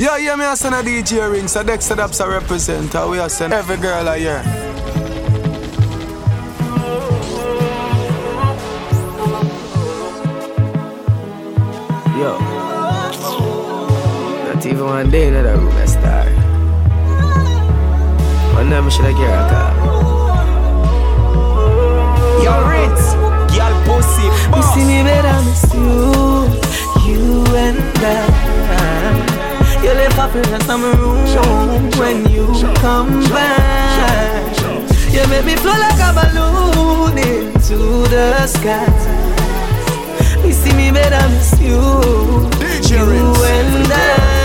[0.00, 3.28] Yeah, yeah, me a send a DJ ring, so Dexta Daps a represent, we a
[3.28, 4.44] send every girl a year.
[12.16, 12.38] Yo,
[14.46, 16.30] not even one day in that room I star.
[18.54, 19.74] One night I should have get a call.
[22.44, 23.14] Yo, Ritz,
[23.52, 28.47] girl pussy, You see me better miss you, you and I.
[29.88, 30.58] You left off in my
[30.98, 32.44] room when you
[32.74, 34.54] come back.
[35.10, 38.84] You make me flow like a balloon into the sky.
[40.44, 41.80] You see me better miss you,
[42.94, 44.37] you and I.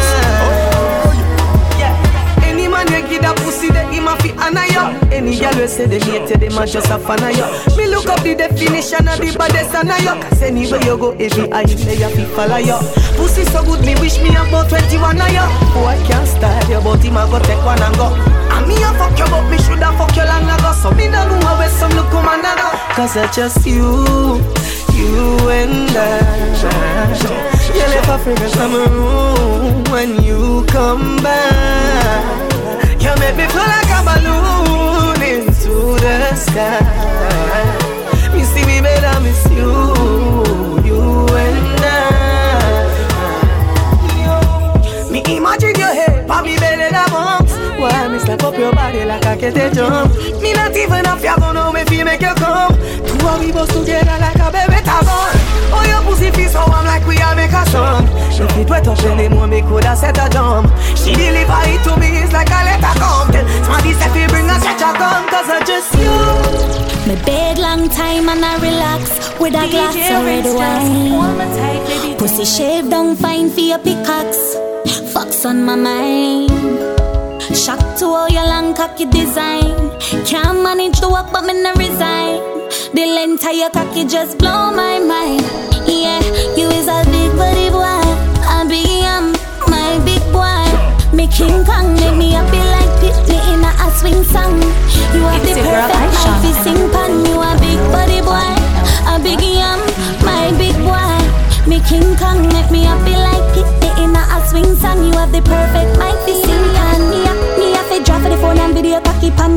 [3.24, 4.84] give that pussy, they him a fi honor you.
[5.12, 7.78] Any girl we say they hate you, them a just a fan of.
[7.78, 10.16] Me look up the definition of the baddest and you.
[10.22, 12.78] Cause anywhere you go, every eye they a fi follow you.
[13.16, 15.48] Pussy so good, me wish me about 21 of you.
[15.72, 18.12] Boy can't style you, but him a go take one and go.
[18.52, 20.72] And me a fuck you, but me shoulda fuck you long ago.
[20.76, 22.68] So me no know how some look come go.
[22.96, 24.44] Cause I just you,
[24.92, 26.44] you and I.
[27.74, 32.53] You left a fragrance from my room when you come back.
[33.04, 36.80] You make me feel like a balloon into the sky.
[38.34, 39.72] Me see me better miss you,
[40.88, 41.88] you and I.
[45.12, 47.54] Me imagine your head, pa me belly la bumps.
[47.78, 50.16] Why me slap up your body like I get a jump?
[50.42, 52.74] Me not even but know me feel make you come.
[53.06, 55.43] Two of we bust together like a baby tabon.
[56.32, 58.08] Feel so like we are make a song.
[58.32, 60.72] If it wet up any more, me coulda set a jump.
[60.96, 63.32] She deliver it to me, it's like a letter come.
[63.32, 66.74] Tell somebody say fi bring a stretch a gun, cause I just you.
[67.08, 72.18] Me bed long time and I relax with a glass of red wine.
[72.18, 74.56] Pussy shave down fine for your pickaxe.
[75.14, 76.50] Fucks on my mind.
[77.56, 79.92] Shock to all your long cocky design.
[80.26, 82.40] Can't manage to walk, but me no resign.
[82.94, 85.73] The length of your cocky just blow my mind.
[85.88, 86.20] Yeah,
[86.56, 88.04] you is a big body boy.
[88.46, 89.34] I be um,
[89.68, 90.64] my big boy.
[91.16, 94.60] Me King Kong make me happy like Pitney in a, swing song.
[95.14, 96.03] You are the It's your girl, perfect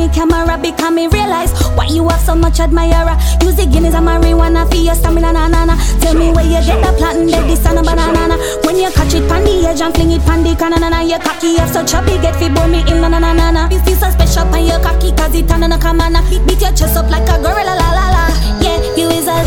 [0.07, 3.17] me camera because me realize why you have so much admirer.
[3.43, 5.77] Use the guineas and marijuana for your stamina, na na na.
[6.01, 8.37] Tell me where you get the platinum, dead this and a banana.
[8.65, 11.01] When you catch it pan the edge and fling it pan the canna na na.
[11.01, 13.51] Your cocky have such a big head fi bore me in na na na na
[13.51, 13.69] na.
[13.71, 16.21] You feel so special pan your cocky 'cause it and no come na.
[16.47, 18.23] Beat your chest up like a gorilla la la la.
[18.61, 19.43] Yeah, you is a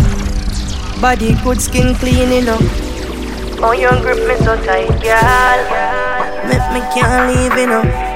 [0.99, 2.59] Body good, skin clean, you know.
[3.63, 5.59] Oh, your grip me so tight, girl.
[6.47, 8.08] Make me can't leave, you know.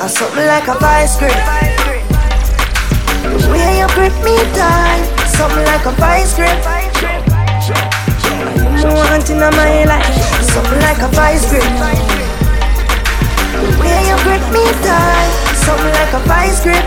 [0.00, 0.08] Me.
[0.08, 1.32] Something like a vice grip.
[3.22, 5.02] The way you grip me tight,
[5.36, 6.56] something like a vice grip.
[8.76, 10.06] You want in my life,
[10.52, 11.62] something like a vice grip.
[13.52, 15.30] The way you grip me tight,
[15.64, 16.84] something like a vice grip.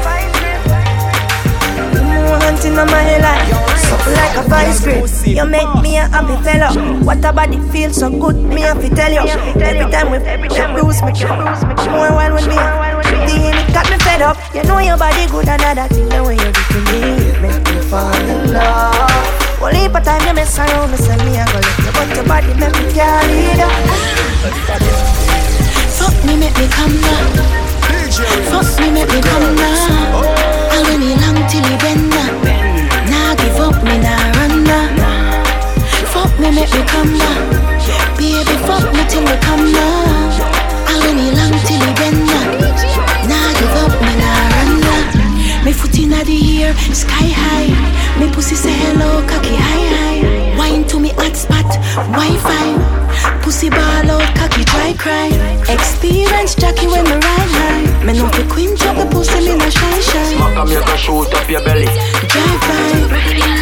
[1.94, 5.06] You want in my life, something like a vice grip.
[5.26, 7.04] You make me a happy fellow.
[7.04, 9.28] What a body feels so good, me have to tell you.
[9.62, 12.89] Every time we time bruise me, me, more one with me.
[14.20, 14.56] The it got me fed up.
[14.56, 17.00] You know your body good, another thing the way you do to me,
[17.40, 19.62] make me fall in love.
[19.62, 22.08] Well, heap of time you mess around, me say me I go let you, but
[22.16, 23.64] your body make me carry it
[25.96, 27.32] Fuck me, make me come down.
[28.52, 30.12] Fuck me, make me come down.
[30.72, 32.44] I'll let me long till he bend down.
[33.08, 35.00] Nah, give up, me nah run down.
[36.12, 37.56] Fuck me, make me come down.
[38.20, 40.44] Baby, fuck me till we come down.
[40.88, 42.36] I'll let me long till he bend down.
[42.36, 42.69] Nah, give up,
[44.02, 45.66] me nah run down.
[45.66, 47.70] Me foot inna the air, sky high.
[48.20, 50.58] Me pussy say hello, cocky high high.
[50.58, 51.70] Wine to me hot spot,
[52.16, 52.68] Wi-Fi.
[53.42, 55.30] Pussy ball out, cocky dry cry.
[55.68, 58.06] Experience Jackie when me ride high.
[58.06, 60.36] Me know the queen drop the pussy, me no shy shy.
[60.36, 61.86] Smack and make her shoot up your belly.
[62.32, 63.59] Drive by.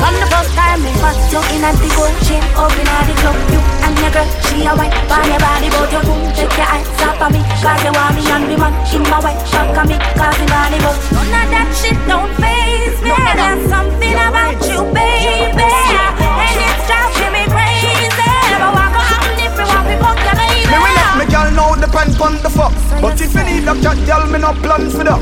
[0.00, 3.38] From the first time me was looking at the gold chain Open at the club,
[3.50, 6.68] you and your girl She a white, on your body But you boom, take your
[6.68, 7.40] eyes off of me.
[7.62, 10.48] Cause you want me and the man In my white, back of me Cause you
[10.48, 13.14] body but None of that shit don't phase me.
[13.34, 15.64] There's something about you, baby.
[15.64, 18.10] And it's driving me crazy.
[18.58, 20.70] But walk around different, want me fuck your baby.
[20.70, 22.74] Me will let me girl know the depend pon the fuck.
[23.00, 25.20] But if you need a cat girl, me no plan for that.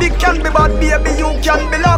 [0.00, 1.97] Dick can be bad, baby, you can be love.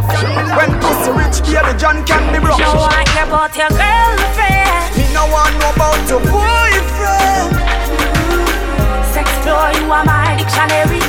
[1.51, 2.59] baby John can be broke.
[2.59, 4.95] You want hear about your girlfriend.
[4.95, 7.51] Me no want know about your boyfriend.
[9.11, 11.03] Explore, you are my dictionary.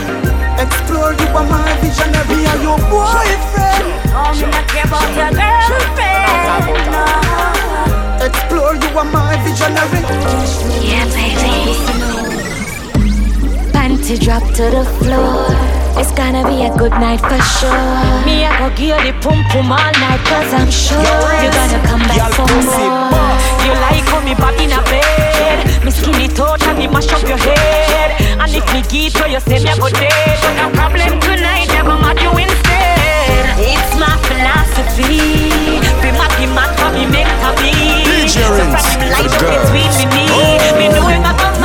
[0.58, 2.46] Explore, you are my visionary.
[2.50, 3.86] Are your boyfriend?
[4.10, 6.82] No, me not care about your girlfriend.
[8.26, 10.02] Explore, you are my visionary.
[10.82, 11.78] Yeah, baby.
[13.72, 15.81] Panty drop to the floor.
[16.00, 17.76] It's gonna be a good night for sure.
[18.24, 20.98] Me, I go give you the pum pum all night, cause I'm sure
[21.42, 23.32] you're gonna come back for more.
[23.64, 25.84] You like how me back in a bed.
[25.84, 28.16] Me skinny touch and me mash up your head.
[28.40, 30.10] And if me get to you say me a go dead
[30.42, 33.54] But no problem tonight, I go mad you instead.
[33.60, 35.78] It's my philosophy.
[36.00, 37.70] Be mad, be mad, for me make happy
[38.02, 40.86] DJ So from Rinse, him light up between me knee Me.
[40.88, 41.61] Know him a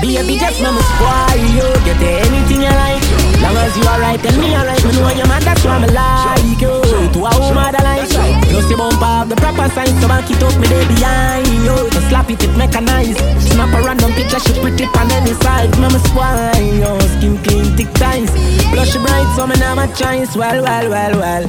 [0.00, 1.68] Baby, just mama spoil you.
[1.84, 3.04] Get anything you like.
[3.44, 4.82] Long as you alright, tell me alright.
[4.84, 6.80] Me know your man, that's why me like you.
[7.12, 8.24] To a woman that like you.
[8.48, 11.76] Plus you bump up the proper sign, so back it up me day behind you.
[11.76, 13.18] To slap it, it nice.
[13.52, 15.68] Snap a random picture, she pretty on any side.
[15.76, 16.88] Mama spoil you.
[17.20, 18.32] Skin clean, thick ties.
[18.72, 20.34] Blush bright, so me never choice.
[20.34, 21.44] Well, well, well, well.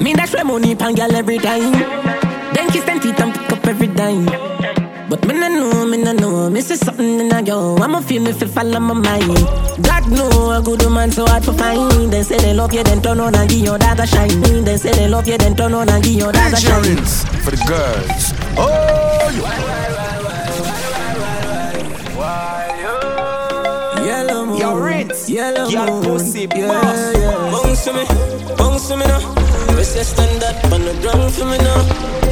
[0.00, 2.05] Me dash my money pan girl every time.
[2.54, 4.26] Then kiss them teeth and pick up every dime.
[5.08, 7.76] But me no know, me no know, me see something in a yo.
[7.76, 9.46] I'ma feel me fi fall on my mind.
[9.84, 12.12] God know a good woman so hard to find.
[12.12, 14.40] They say they love you, then turn on and give your dagger shine.
[14.64, 16.96] They say they love you, then turn on and give your dagger DJ shine.
[16.96, 18.32] Rinse for the girls.
[18.58, 20.46] Oh, you.
[24.06, 25.28] Yellow moon, Yo, Rinse.
[25.28, 27.16] yellow Girl, moon, pussy, yeah, boss.
[27.16, 27.50] yeah.
[27.50, 28.04] Bounce for me,
[28.56, 29.20] bounce for me now.
[29.76, 32.25] Just a stand up on the ground for me now.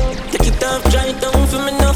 [0.54, 1.92] It off, it down for me now.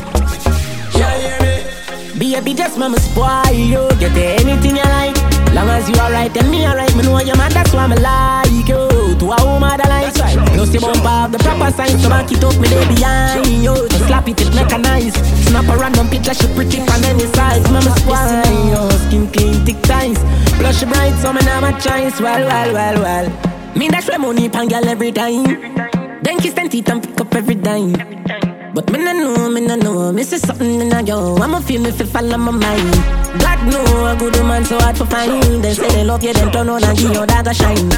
[0.99, 2.19] Yeah, hear me.
[2.19, 3.89] Baby, just mama spoil you.
[4.01, 5.17] Get anything you like.
[5.55, 6.95] Long as you alright, tell me alright.
[6.97, 9.15] Me know your man, that's why me like you.
[9.15, 10.37] To a woman that like right.
[10.55, 13.75] Plus you bump up the proper sign, so back it up me day behind you.
[13.75, 15.15] To slap it, it nice.
[15.47, 17.63] Snap a random picture, she pretty on any size.
[17.71, 18.91] Mama spoil you.
[19.07, 20.19] Skin clean, thick ties.
[20.59, 22.21] Plus she bright, so me never choice.
[22.21, 23.77] Well, well, well, well.
[23.77, 26.08] Me dash my money pan girl every time.
[26.23, 28.58] Then kiss them teeth and pick up every dime.
[28.79, 31.35] But me no know, me no know, me see something in a yo.
[31.39, 32.95] I'ma feel me fi on my mind.
[33.41, 35.65] God know a good woman so hard to find.
[35.65, 37.89] They say they love you, then turn on and give your dagger shine.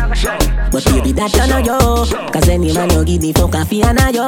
[0.71, 3.83] But baby that turn on yo, cause any man you give the fuck a fi
[3.83, 4.27] and a yo.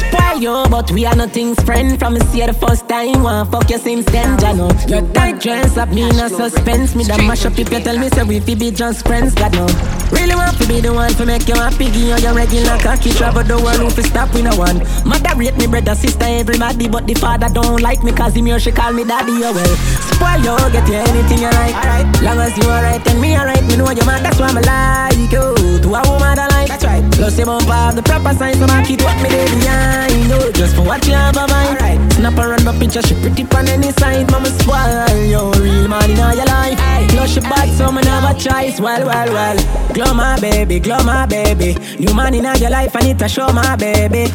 [0.00, 3.22] Spoil yo, but we are nothing's friend from me see you the first time.
[3.22, 4.70] Want fuck you since then, ya know.
[4.88, 6.94] Your tight dress up me in a suspense.
[6.94, 9.52] Me da mash up if you tell me say we fi be just friends, God
[9.52, 9.66] no.
[10.10, 13.10] Really want to be the one to make you happy, give you your regular cocky
[13.10, 14.78] travel the world who fi stop we no one.
[15.04, 18.58] Mother rate me brother, sister, everybody, but the father don't like me cause him here
[18.58, 19.76] she call me daddy, oh well.
[20.14, 21.74] Spoil you, get you anything you like.
[21.74, 24.52] Alright, long as you alright, and me alright, me know what your man, that's why
[24.52, 25.80] me like you.
[25.80, 27.04] To a woman that like, that's right.
[27.12, 30.52] Plus you bump up the proper sign, so I keep what me there behind you.
[30.52, 31.78] Just for what you have a mind.
[31.80, 35.42] Alright, snap a random picture, she pretty on any side, mama spoil you.
[35.62, 36.78] Real man in all your life.
[37.10, 38.80] Plus she bad, so me never choice.
[38.80, 39.58] Well, well, well.
[39.94, 41.74] Glow my baby, glow my baby.
[41.98, 44.30] New man in all your life, I need to show my baby.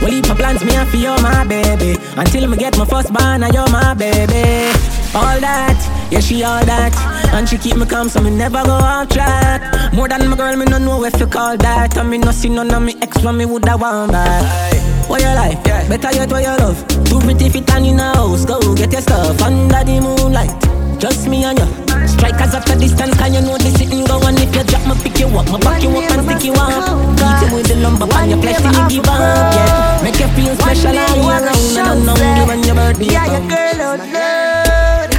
[0.00, 1.98] Well, if my plans me, I feel my baby.
[2.16, 4.70] Until me get my first born, I you my baby.
[5.12, 5.78] All that,
[6.10, 6.94] yeah, she all that.
[7.34, 9.92] And she keep me calm, so me never go off track.
[9.92, 11.96] More than my girl, me no know if you call that.
[11.96, 14.80] And me no see none of me ex when me woulda want back.
[15.08, 15.64] What you like?
[15.64, 16.86] Better yet, what you love?
[17.04, 18.44] Too pretty fit and in a house.
[18.44, 21.00] Go get your stuff under the moonlight.
[21.00, 21.89] Just me and you.
[22.20, 24.36] Strikers at a distance, can you know this sitting go on?
[24.36, 26.84] If you drop me, pick you up, my back you up and stick you up.
[27.16, 29.56] Beat him with the number on your place till you give up.
[29.56, 31.80] Yeah, make you feel special all year round.
[31.80, 35.10] And unknown when your birthday Yeah, your girl out loud.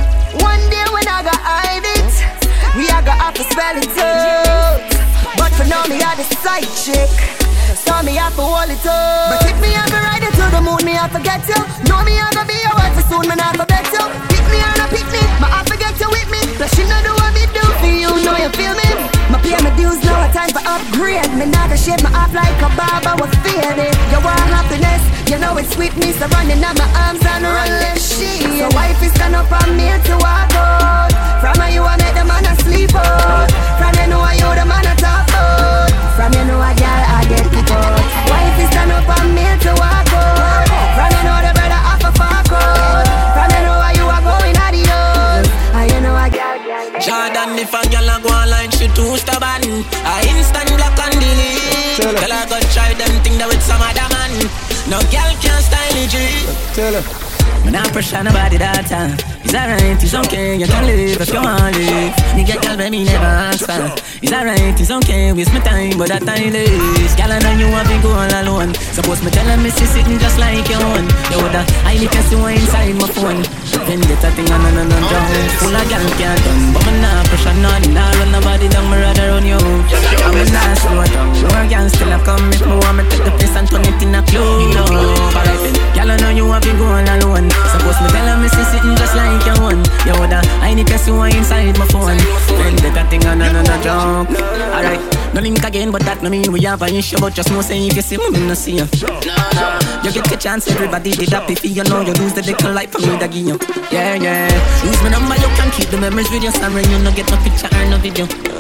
[0.46, 2.14] One day when I got hide it,
[2.78, 4.86] we I got have to spell it out.
[5.42, 7.10] But for now, me are the side chick.
[7.82, 9.42] So me have to hold it up.
[9.42, 11.58] But if me have to ride it to the moon, me have to get you.
[11.90, 14.06] Know me have to be your wife soon, me not forget you.
[14.30, 16.51] Pick me or not pick me, my have to get you with me.
[16.62, 18.86] Plus you know do what me do for you, know you feel me.
[19.34, 21.26] My pay my dues, now time for upgrade.
[21.34, 23.90] Me not gonna shape my up like a barber was faded.
[24.14, 26.22] You want happiness, you know it's sweetness.
[26.22, 28.62] So running out my arms and run she.
[28.62, 31.10] So wife is stand up on me to walk out.
[31.42, 33.50] From you I make the man a sleep out.
[33.82, 34.81] From you know I you the man
[50.04, 51.98] I instant block and delete.
[51.98, 52.48] Tell her.
[52.50, 54.32] Go try them thing that with some other man.
[54.90, 56.18] No girl can style it, G.
[56.74, 57.31] Tell her.
[57.64, 59.18] Man, I pressure nobody that time.
[59.44, 62.14] It's alright, it's okay, you can live if you want live.
[62.34, 63.92] Nigga, girl, baby, never answer.
[64.24, 67.14] It's alright, it's okay, waste my time, but that time is.
[67.20, 68.74] Girl, I know you have been going alone.
[68.96, 71.06] Suppose me tell her, me see sitting just like your own.
[71.30, 73.44] The I need to see what inside my phone.
[73.84, 75.28] Then get a thing on and on down.
[75.60, 77.86] Full of girl can't done, but me nah pressure none.
[77.92, 79.60] Nah run nobody down, me rather run you.
[79.60, 81.28] I'm a nah slow down.
[81.52, 84.00] More girl still a come if me want me take the place and turn it
[84.00, 84.88] in a club.
[85.36, 87.51] Alright then, girl, I know you have been going alone.
[87.72, 89.80] Suppose me tell her, me see sitting just like your own.
[90.06, 92.18] Yo, the I need to see inside my phone.
[92.60, 94.28] Then get a thing on and and down.
[94.28, 95.02] Alright.
[95.34, 97.18] No link again, but that no mean we have an issue.
[97.20, 98.88] But just know say if you see me, me no see you.
[100.04, 102.92] You get the chance, everybody did happy for you know you lose the little life
[102.92, 103.58] for me that give you.
[103.92, 104.52] Yeah, yeah.
[104.84, 106.52] Lose my number, you can keep the memories with you.
[106.52, 108.51] Sorry, you no get no picture or no video.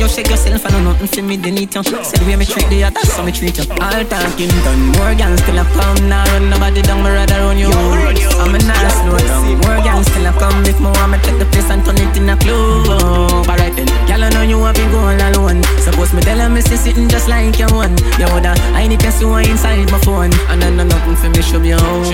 [0.00, 1.82] You shake yourself, I know nothing for me, delete you.
[1.82, 3.64] Said the way me treat the others, so me treat you.
[3.80, 6.08] All talking done, more girls still a come.
[6.08, 7.72] Now run nobody down, me rather run you.
[7.72, 9.56] I'm a nice slow down.
[9.64, 10.60] More girls still a come.
[10.66, 13.48] If me want me take the place and turn it in a club.
[13.48, 15.62] Alright then, girl, I know you have been going alone.
[15.80, 17.96] Suppose me tell her me see sitting just like your one.
[18.20, 20.34] You woulda, I need to see what inside my phone.
[20.52, 22.04] And I know nothing for me, should be home.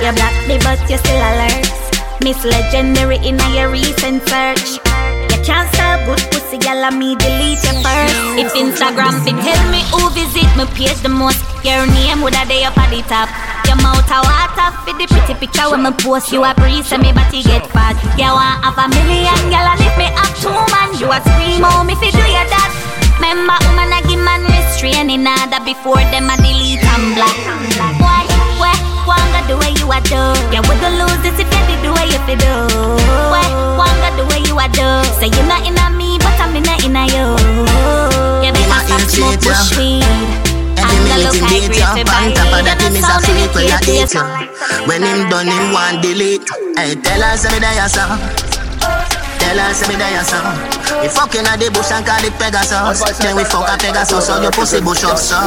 [0.00, 1.68] You're black, baby but you still alert.
[2.22, 4.80] Miss Legendary in your recent search.
[5.46, 8.18] Can't sell good pussy, girl, and me delete you first.
[8.34, 12.48] If Instagram fit tell me who visit me page the most, your name would have
[12.50, 13.30] day up at the top.
[13.70, 17.02] Your mouth a water for the pretty picture when me post you a breeze and
[17.02, 17.94] me body get fat.
[18.18, 21.62] You want have a million, girl, and if me have two man, you a scream
[21.62, 22.70] oh me fi do your that.
[23.22, 27.38] Remember, woman a give man restraining order before them a delete and block.
[29.06, 30.18] Wanga the way you a do?
[30.50, 32.52] You wouldn't lose this if you did the way you do.
[33.30, 33.46] Why,
[33.78, 34.86] wanga the way you a do?
[35.22, 37.26] Say you not inna me, but I'm inna inna you.
[38.42, 40.02] You better stop smoke bush weed.
[40.76, 43.80] Every minute him beat you On top of that him is a freak when you
[43.88, 44.24] eat you
[44.84, 46.44] When him done him want delete
[46.76, 48.20] Hey tell say me there son
[49.40, 50.44] Tell her say me there son
[51.00, 54.40] We fucking at the bush and call it Pegasus Then we fuck a Pegasus so
[54.42, 55.38] your pussy bush up so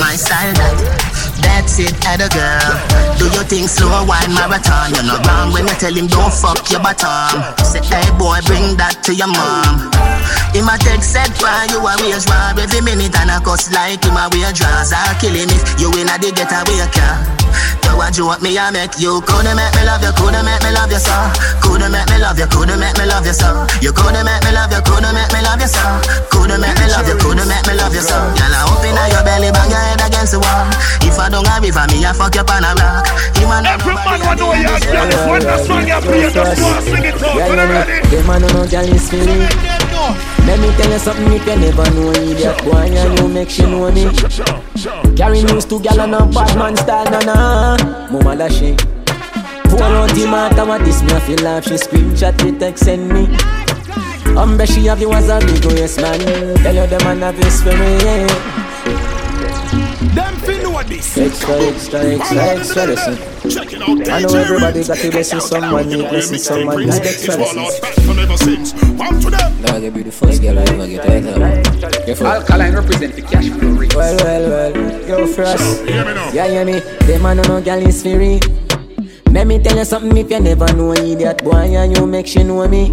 [0.00, 2.70] My style that That's it, at a girl.
[3.18, 4.94] Do your thing slow, wine marathon.
[4.94, 7.42] You're not wrong when you tell him don't fuck your bottom.
[7.64, 9.90] Say, hey boy, bring that to your mom.
[10.52, 14.02] Him a text said why you a wage war every minute and a cuss like
[14.02, 14.92] him a wear draws.
[14.92, 17.37] I'll kill him if you in a the getaway car.
[17.88, 20.70] You a joke me a make you coulda make me love you, coulda make me
[20.76, 21.16] love you so.
[21.64, 23.64] Coulda make me love you, coulda make me love you so.
[23.80, 25.80] You coulda make me love you, coulda make me love you so.
[26.28, 28.16] Coulda make me love you, coulda make me love you so.
[28.36, 30.68] Girl, I open your belly, bang your head against the wall.
[31.00, 33.08] If I don't have it for me, I fuck you on a rock.
[33.34, 36.60] Him and Every man want know you got this one, that's why you play, just
[36.60, 37.34] go and sing it out.
[37.34, 38.08] Yeah, When you yeah, ready?
[38.12, 39.77] Them man no girl is feeling.
[40.48, 43.62] Let me tell you something if you never know idiot boy and you make she
[43.62, 44.08] know me.
[45.14, 47.76] Carry news to gal and a bad man style na na.
[48.10, 48.74] Mama da she.
[49.68, 53.26] Pour out the matter what this me feel laugh she screenshot it text send me.
[54.40, 56.18] Umbe she have you as a big yes man.
[56.62, 57.98] Tell you them man have this for me.
[57.98, 59.87] Yeah.
[59.98, 61.18] Them fi know this.
[61.18, 63.16] Extra, extra, extra, extra listen.
[63.50, 67.34] Check it out, I know everybody got to listen someone need listen someone need extra
[67.34, 67.58] It's listen.
[67.58, 68.72] out back from ever since.
[68.94, 69.62] One to them.
[69.62, 72.22] Dog, you be the first girl I ever get out of.
[72.22, 73.94] Alkaline represent the cash flow rate.
[73.96, 75.84] Well, well, well, go first.
[75.84, 76.14] Hear me.
[76.32, 76.78] Yeah, hear me.
[76.78, 78.38] Them man no girl is free.
[79.32, 82.44] Let me tell you something if you never know idiot boy and you make she
[82.44, 82.92] know me.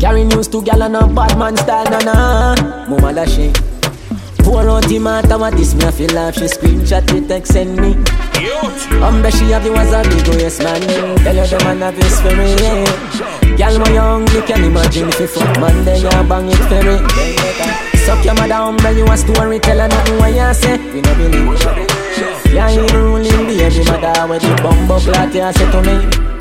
[0.00, 2.88] Carry news to gal and a bad man style na na.
[2.88, 3.52] Mama da she.
[4.48, 7.76] Pour out the matter what this me I feel laugh she screenshot it text send
[7.76, 7.92] me.
[9.04, 10.80] Umbe she have you as a big yes man.
[11.20, 12.56] Tell you the man have this for me.
[13.58, 16.80] Gal my young you can imagine if you fuck man then you bang it for
[16.80, 16.96] me.
[18.06, 20.78] Suck your mother umbe you a story tell her nothing what you say.
[20.94, 22.54] We no believe.
[22.54, 26.37] Yeah, you ruling baby mother with the bumbo plot you say to me.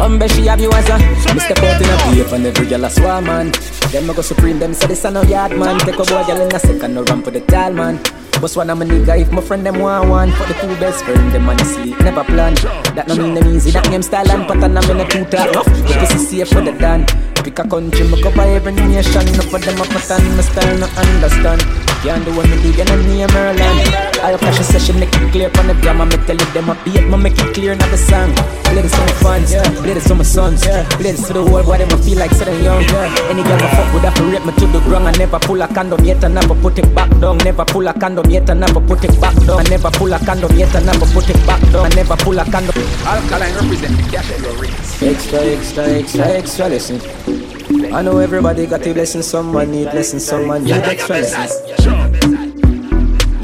[0.00, 0.98] Umbe she have you as a
[1.34, 3.50] Me step out in a beef and every girl a swarm man.
[3.90, 5.78] Them a go supreme, them say this a no yard man.
[5.80, 8.00] Take a boy girl in a second, no run for the tall man.
[8.40, 10.30] Boss one of my nigga, if my friend them want one.
[10.32, 12.54] For the two best friend, them man sleep, never plan.
[12.94, 15.54] That no mean them easy, that name style and pattern I'm in a two talk
[15.54, 17.04] rough The pussy safe for the done
[17.44, 20.86] Pick a country, me cover every nation No for them a pattern, my style no
[20.98, 21.62] understand.
[22.02, 23.74] Can't do what me dig and I name Merlin
[24.22, 26.74] I'll cash a session, make it clear from the grammar Me tell you them a
[26.84, 28.30] beat, me make it clear not the song
[28.70, 29.50] Play this for my fans,
[29.82, 32.30] play this for my sons Play this for the world, why them a feel like
[32.30, 32.84] sitting young
[33.26, 35.08] Any girl I fuck would have to rape me to the ground.
[35.08, 37.38] I never pull a condom yet and never put it back down.
[37.38, 39.58] Never pull a condom yet and never put it back down.
[39.58, 41.86] I never pull a condom yet and never put it back down.
[41.86, 42.74] I never pull a condom.
[43.02, 44.70] Alkaline represent the cash flow rate.
[45.02, 46.98] Extra, extra, extra, extra listen
[47.92, 51.52] I know everybody got a blessing, someone need blessing, someone need extra lessons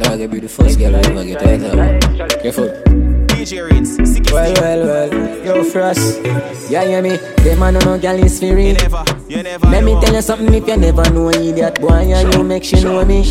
[0.01, 3.99] Dog, you be the first girl I ever get out of Careful DJ Rinse.
[4.33, 5.45] Well, well, well.
[5.45, 6.23] Yo, Frost.
[6.71, 7.17] Yeah, hear me?
[7.45, 8.69] Them man no gal is free.
[8.69, 9.67] You never, you never.
[9.67, 12.65] Let me tell you something if you never know an idiot boy, and you make
[12.65, 13.29] she know me.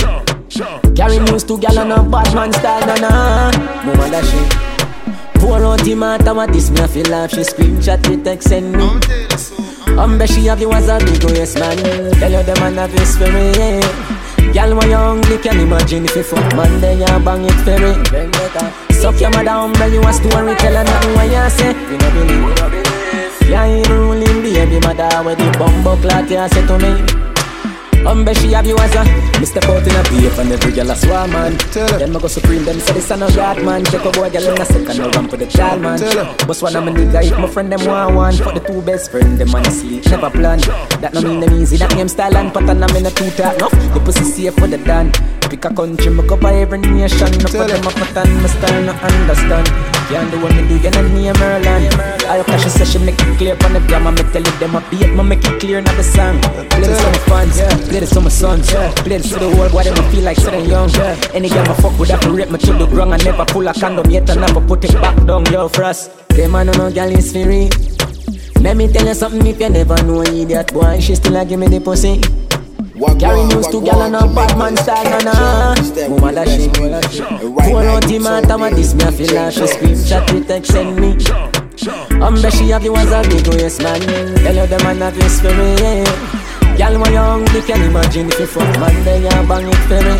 [0.95, 3.51] Carry news to gal on a bad man style, na na.
[3.85, 4.72] Mama that shit.
[5.43, 8.87] Pour out the matter what this me feel like she screenshot it text send me.
[9.99, 11.75] Um, bet she have you as a big waist man.
[12.15, 13.83] Tell you the man have his spirit.
[14.55, 17.75] Girl, when you hungry, can imagine if you fuck man, then you bang it for
[17.75, 18.95] it.
[18.95, 21.75] Suck your mother, umbrella, you a story, tell her nothing what you say.
[21.91, 23.49] You know believe.
[23.49, 27.32] Yeah, even ruling baby mother, where the bumbo clot you say to me.
[28.05, 29.03] Umbe she have you as a
[29.39, 31.57] Me step out in a beef and every girl a swarm man.
[31.73, 33.83] Then me go supreme them say this a no yard man.
[33.85, 35.99] Take a boy girl in a second no run for the child man.
[36.47, 38.35] But one of my nigga if my friend them want one.
[38.35, 40.59] Fuck the two best friend them man sleep never plan.
[41.01, 43.55] That no mean them easy that name style and pattern I'm in a two talk
[43.55, 45.11] enough The pussy safe for the done
[45.53, 48.91] Pick a country me by every nation No put them up pattern me style no
[49.05, 49.67] understand.
[50.09, 51.93] Can't do what me do you not name Merlin.
[52.25, 54.81] I cash a session make it clear on the grammar Me tell it them a
[54.89, 58.13] beat me make it clear not the song Play this for my fans Play this
[58.13, 58.67] for my sons
[59.05, 60.89] Play this for the world why they feel like sitting young
[61.35, 63.13] Any girl my fuck would have to rape me to the ground.
[63.13, 66.09] I never pull a condom yet I never put it back down Yo frost.
[66.29, 67.69] Them man no girl is free
[68.59, 70.99] Let me tell you something if you never know idiot boy.
[70.99, 72.21] She still a give me the pussy
[73.19, 75.75] Carry news to gal on a bad man style, na na
[76.07, 79.99] Mama that shit Pour out the matter, what this me I feel like She scream,
[80.07, 81.19] chat, it, text, send me.
[82.23, 83.99] Um, bet she have you as a big waist man.
[83.99, 86.07] Tell you the man have your spirit
[86.77, 89.99] Gal, when you hungry, can imagine if you fuck man Then you bang it for
[89.99, 90.15] me.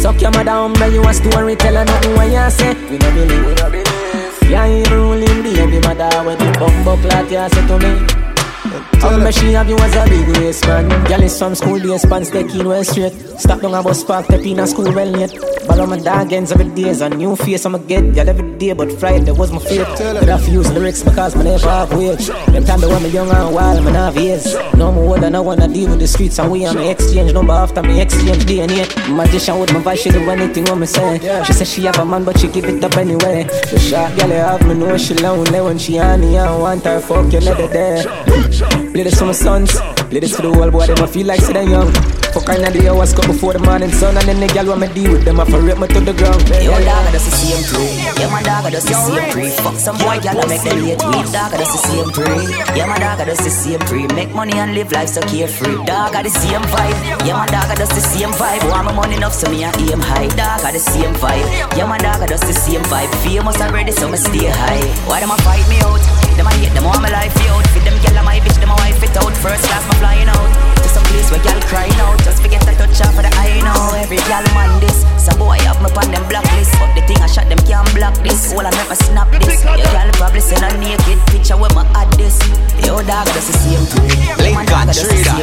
[0.00, 2.74] Suck your mother, um, you a story Tell her nothing what you say.
[2.90, 4.50] We no believe, we no believe.
[4.50, 8.19] Yeah, even ruling baby mother When the bumbo clot you say to me
[8.64, 10.88] um, me she have you as a big waist man.
[11.06, 13.12] Girl is from school days, pants taking well straight.
[13.38, 15.32] Stop down a bus park, step in a school well late
[15.66, 18.14] Ball on my dog ends every day, a new face I'ma get.
[18.14, 19.86] Girl every day, but Friday was my fate.
[19.86, 22.26] But I use lyrics because me never have wage.
[22.26, 25.40] Them time they want me young and wild, me have years No more than I
[25.40, 27.32] wanna deal with the streets And we on me exchange.
[27.32, 31.18] Number after me exchange DNA Magician with my voice, she do anything what me say.
[31.44, 33.44] She say she have a man, but she give it up anyway.
[33.44, 37.00] The shot girl have me know she lonely When she on me, I want her
[37.00, 38.49] fuck you never there
[38.92, 41.40] Play this for my sons, play this for the whole boy, them I feel like
[41.40, 42.19] they young.
[42.30, 44.80] Fuck kind of the hours cut before the morning sun And then the gal want
[44.80, 46.46] me deal with them I for rape me to the ground.
[46.62, 47.90] Yo dog I just the same pre
[48.22, 50.78] Yeah my dog I just the same pre Fuck some boy gal I make them
[50.78, 52.30] late weed Dog I just the same pre
[52.78, 55.82] Yeah my dog I just the same pre Make money and live life so carefree.
[55.90, 56.98] Dog I the same vibe.
[57.26, 58.62] Yeah my dog I just the same vibe.
[58.70, 60.30] Want my money enough so me I aim high.
[60.38, 61.50] Dog I the same vibe.
[61.74, 63.10] Yeah my dog I just the same vibe.
[63.26, 64.86] Famous already so me stay high.
[65.10, 65.98] Why them a fight me out?
[66.38, 68.76] Them a hate them want my life out Fit them gal my bitch them a
[68.78, 69.34] wife it out.
[69.42, 70.69] First class my flying out
[71.10, 73.94] place where gal crying out Just forget to touch off for the eye now.
[73.98, 75.02] Every gal man this.
[75.18, 76.72] Some boy up me on them blacklist.
[76.78, 78.52] But the thing I shot them can't block this.
[78.54, 79.62] All I me snap this.
[79.64, 82.38] Your gal probably send a naked picture with my add this.
[82.86, 84.08] Yo dog that's the same pre
[84.40, 85.36] Lincoln Trader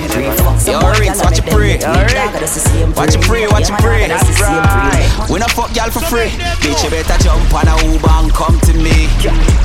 [0.66, 1.78] Yo Rinse, watch you pray
[2.98, 6.34] Watch you pray, watch you pray That's right We not fuck gal for free.
[6.64, 9.08] Bitch you better jump on a Uber and come to me.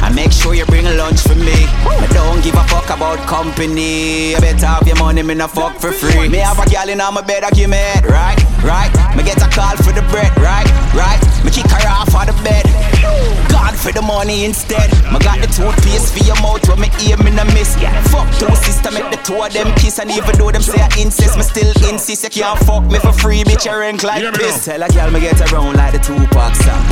[0.02, 1.64] And make sure you bring lunch for me.
[1.86, 4.32] I don't give a fuck about company.
[4.32, 6.28] You better have your money, me not fuck for free.
[6.28, 8.90] Me have a gal in my bed, I give me head, right, right.
[9.16, 11.20] Me get a call for the bread, right, right.
[11.44, 14.90] Me kick her off of the bed For the money instead.
[15.12, 17.76] Me got the toothpaste for your mouth When me aim in a miss.
[17.80, 17.94] Yeah.
[18.12, 20.88] Fuck two sister, make the two of them kiss And even though them say I
[20.98, 24.64] incest Me still insist, you can't fuck me for free Bitch, you rank like this.
[24.64, 26.82] Tell a gal me get around like the Tupac song.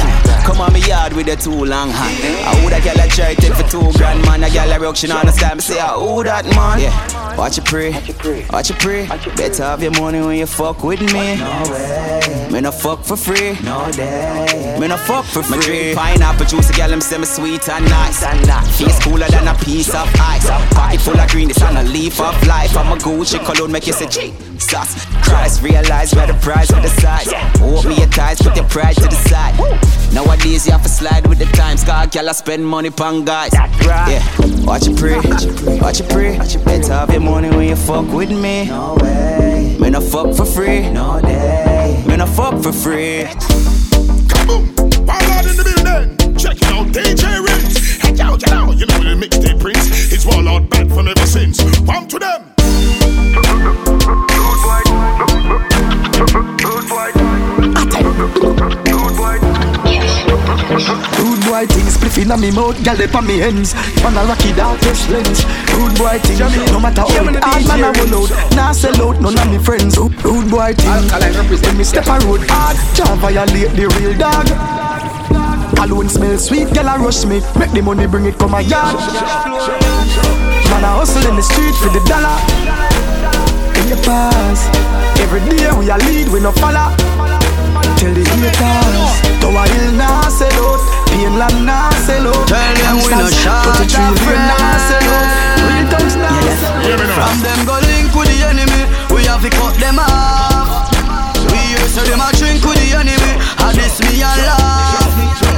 [0.45, 2.17] Come on me yard with the two long hand.
[2.47, 4.43] I would a gal a try take for two grand man.
[4.43, 6.81] A gal a rock, she not understand me say I who that man?
[6.81, 7.93] Yeah, watch you pray,
[8.51, 11.37] watch you pray Better have your money when you fuck with me.
[11.37, 13.57] No way Me no fuck for free.
[13.63, 14.77] No day.
[14.81, 17.85] Me no fuck for free Me drink pineapple juice, a gal them me sweet and
[17.89, 18.25] nice.
[18.77, 20.51] Face cooler than a piece of ice.
[20.75, 22.77] Pocket full of green, this on a leaf of life.
[22.77, 27.01] I'm a Gucci cologne, make you say Jesus Christ Realize where the prize with the
[27.01, 27.29] size
[27.85, 29.55] me your ties, put your pride to the side.
[30.13, 31.85] Nowadays you have to slide with the times.
[31.85, 33.53] Cause gal I spend money pon guys.
[33.55, 34.23] Yeah,
[34.65, 38.07] watch you pray, watch you pray Watch you Better have your money when you fuck
[38.13, 38.67] with me.
[38.67, 39.77] No way.
[39.79, 40.91] Me no fuck for free.
[40.91, 43.25] No day Me I fuck for free
[44.31, 44.75] Kaboom!
[45.07, 46.17] Power in the building.
[46.37, 47.99] Check it out, DJ Rinse.
[48.01, 48.77] Hey, yo, get out.
[48.77, 50.13] You know the mixtape prince.
[50.13, 51.61] It's all out bad from ever since.
[51.81, 52.45] One to them.
[61.21, 63.75] Rude boy things, spliff inna me mouth, gal dey on me hands.
[64.05, 65.45] On a rocky darkest lens.
[65.77, 66.41] Rude boy things,
[66.73, 68.31] no matter how hard man I will out.
[68.55, 69.99] Nah sell out, none of me friends.
[69.99, 71.13] Rude boy things,
[71.63, 74.47] when me step a road hard, can't violate the real dog.
[75.77, 77.41] Cologne smell sweet, girl I rush me.
[77.59, 78.95] Make the money bring it come my yard.
[80.71, 82.37] Man I hustle in the street for the dollar.
[83.81, 84.69] In the past,
[85.21, 87.40] every day we a lead, we no follow.
[88.01, 89.13] Tell the haters,
[89.45, 90.81] Tower Hill nah sell out,
[91.13, 92.49] Painland nah sell out.
[92.49, 95.29] Tell them we no shot Put the tree here nah sell out.
[95.69, 96.33] Real thugs nah
[96.65, 97.13] sell out.
[97.13, 100.89] From them go link with the enemy, we have to cut them off.
[101.53, 103.37] We used to them a drink with the enemy,
[103.69, 105.50] and this me a laugh.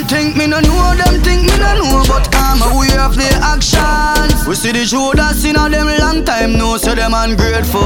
[0.00, 3.36] Them think me no know, them think me no know, but I'm aware of their
[3.36, 4.48] actions.
[4.48, 7.84] We see the Judas in a them long time, no, so them ungrateful.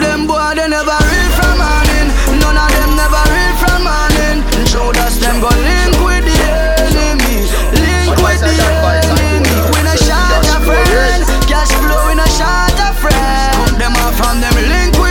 [0.00, 2.08] Them boy they never read from morning,
[2.40, 4.48] none of them never read from morning.
[4.64, 6.40] Judas them go link with the
[6.88, 7.44] enemy,
[7.84, 8.56] link with the
[8.96, 9.60] enemy.
[9.76, 13.52] We no shot a friend, cash flow we no shot a friend.
[13.60, 15.05] Cut them off from them link with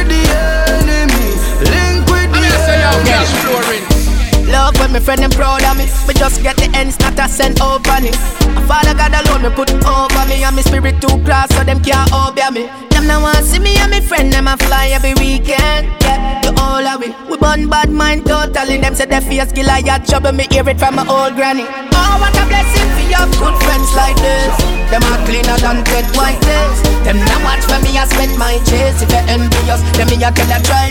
[4.96, 5.84] my friend them proud of me.
[6.08, 8.16] Me just get the ends, not a send over me.
[8.64, 12.08] Father God alone me put over me, and my spirit too cross so them can't
[12.16, 12.64] obey me.
[12.96, 15.92] Them now want see me and my friend them a fly every weekend.
[16.00, 17.12] Yeah, the all of we.
[17.28, 18.80] We burn bad mind totally.
[18.80, 20.32] Them say they face Goliath trouble.
[20.32, 21.68] Me hear it from my old granny.
[21.68, 24.56] Oh, what a blessing for your good friends like this.
[24.96, 26.80] Them are cleaner than dead white days.
[27.04, 29.04] Them now watch for me I spend my chase.
[29.04, 30.88] If you envious, them me a tell a try.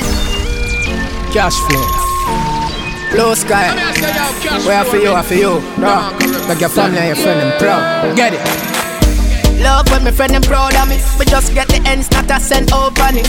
[1.33, 2.14] Cash flow.
[3.15, 3.71] Blue sky.
[4.67, 5.61] Where for you, I for you.
[5.79, 6.11] No.
[6.49, 8.17] Make your family and your friend them proud.
[8.17, 8.84] Get it.
[9.63, 10.99] Love when my friend them proud of me.
[11.19, 13.23] We just get the ends, not a send over me.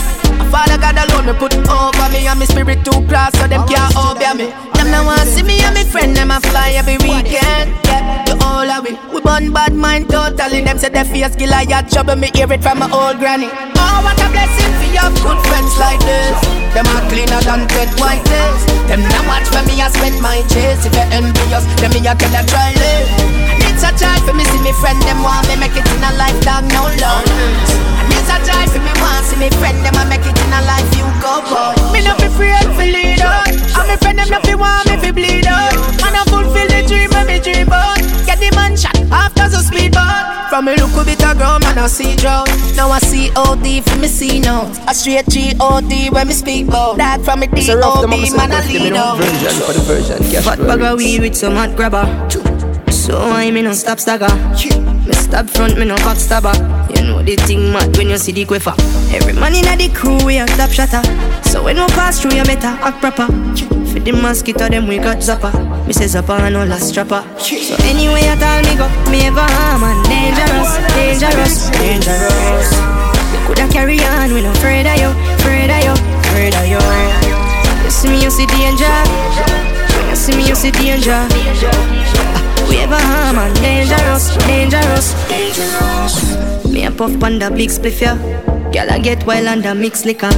[0.50, 3.94] Father God alone me put over me, and my spirit too cross so them can't
[3.96, 4.46] obey me.
[4.74, 7.74] Them now want see me and my friend them a fly every weekend.
[7.86, 8.98] Yeah, the all of we.
[9.12, 10.62] We burn bad mind totally.
[10.62, 12.16] Them say they face Goliath trouble.
[12.16, 13.48] Me hear it from my old granny.
[13.50, 16.36] Oh, what a blessing for your good friends like this.
[16.74, 18.24] Them are cleaner than dead white.
[18.88, 20.86] Them now watch for me I spend my chase.
[20.86, 23.55] If you're envious, them me I a try live.
[23.76, 26.00] And it's a joy for me see me friend them want me make it in
[26.00, 27.28] a life dog no love.
[27.28, 30.48] And it's a joy for me want see me friend them I make it in
[30.48, 31.76] a life you go boy.
[31.92, 33.44] Me no be afraid for lead out.
[33.52, 35.76] And me friend them no fi want me fi bleed out.
[36.00, 38.00] Man I fulfill the dream when me dream about.
[38.24, 40.48] Get the man shot after the speedboat.
[40.48, 42.48] From me look a bit of ground man I see drought.
[42.80, 44.72] Now I see OD for me see now.
[44.88, 46.96] A straight G-O-D when me speak about.
[46.96, 49.20] That from me D-O-B man I lead out.
[49.20, 50.18] Version for the version.
[50.32, 50.96] Cash Fat flow bag of remix.
[50.96, 52.08] weed with some hot grabber.
[53.06, 54.26] So I me no stop stagger.
[55.06, 56.50] Me stab front, me no cock stabber.
[56.90, 58.74] You know the thing mad when you see the quiffer.
[59.14, 60.98] Every man inna the crew we a top shatter.
[61.46, 63.26] So when we pass through, you better act proper.
[63.86, 65.54] For the mosquito, them we got zapper.
[65.86, 67.22] Me say zapper and no last strapper.
[67.38, 72.68] So anyway, I tell me go, me ever harm and dangerous, dangerous, dangerous.
[73.30, 75.94] You coulda carry on, we no afraid of you, afraid of you,
[76.26, 76.82] afraid of you.
[77.86, 78.90] You see me, you see danger.
[80.10, 81.22] You see me, you see danger.
[82.86, 86.14] Ever harm dangerous, dangerous, dangerous.
[86.70, 88.14] Me a puff panda big spliff ya.
[88.70, 90.30] Girl I get wild and a mix liquor.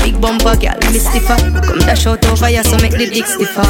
[0.00, 1.36] Big bumper, girl me stiffer.
[1.60, 3.68] Come dash out over ya so make the dick stiffer.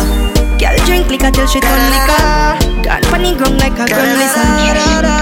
[0.62, 2.22] Girl drink liquor till she turn liquor.
[2.86, 4.46] Gone funny ground like a gun lizard.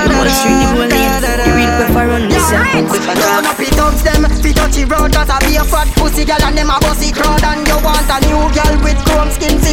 [0.05, 1.17] The whole street the whole lane.
[1.25, 2.61] The real quick for run this ya.
[2.93, 5.89] Quick for Turn up it up them, fi touchy road Cause I be a fat
[5.97, 7.76] pussy girl and them a bossy crowd And you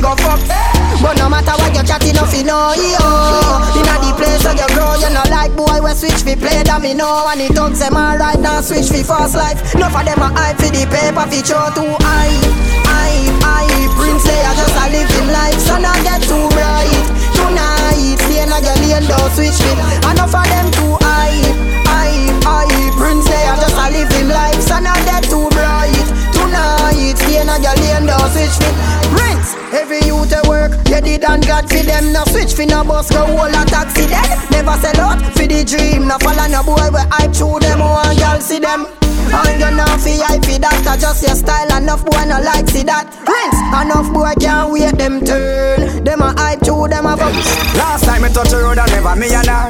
[0.03, 0.43] go fuck.
[0.99, 3.07] But no matter what you chatting you know yo.
[3.79, 6.61] Inna the place where you grow, you know like boy we switch fi play
[6.93, 7.25] know.
[7.31, 9.73] And it thugs them alright now switch fi fast life.
[9.73, 12.35] Enough of them a hype fi the paper fi show too high
[12.83, 18.19] High, high, Prince they are just a living life So not get too bright Tonight,
[18.27, 19.73] stay na your lane, don't switch me
[20.11, 21.41] Enough of them too high
[21.87, 27.17] High, high, Prince they are just a living life So not get too bright Tonight,
[27.17, 28.69] stay na your lane, don't switch me
[29.15, 32.13] Prince, every youth they work You did and God for them.
[32.13, 34.25] No switch fi no bus, go hold a taxi then.
[34.51, 36.07] Never sell out for the dream.
[36.07, 38.85] No follow no boy we hype through them One girl see them.
[39.33, 41.69] And you know fi hype fi that I just your style.
[41.77, 43.09] Enough boy no like see that.
[43.25, 46.03] Prince Enough boy can't wait them turn.
[46.03, 47.33] Them a hype through them a box
[47.73, 49.69] Last time me touch the road, I never me and her.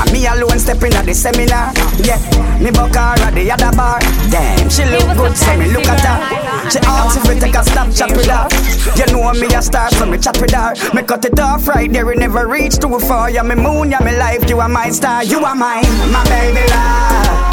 [0.00, 1.74] And me alone stepping at the seminar.
[2.00, 2.16] Yeah,
[2.56, 4.00] me book her at the other bar.
[4.32, 6.70] Damn, she look good, so me look at her.
[6.70, 8.48] She asked if we take a stop, chop it off.
[8.96, 10.94] You know me a star, so me chop it off.
[10.94, 13.30] Me cut it off right there, it never reach too far.
[13.30, 16.66] You me moon, you me life, you are my star, you are mine, my baby
[16.70, 17.52] love.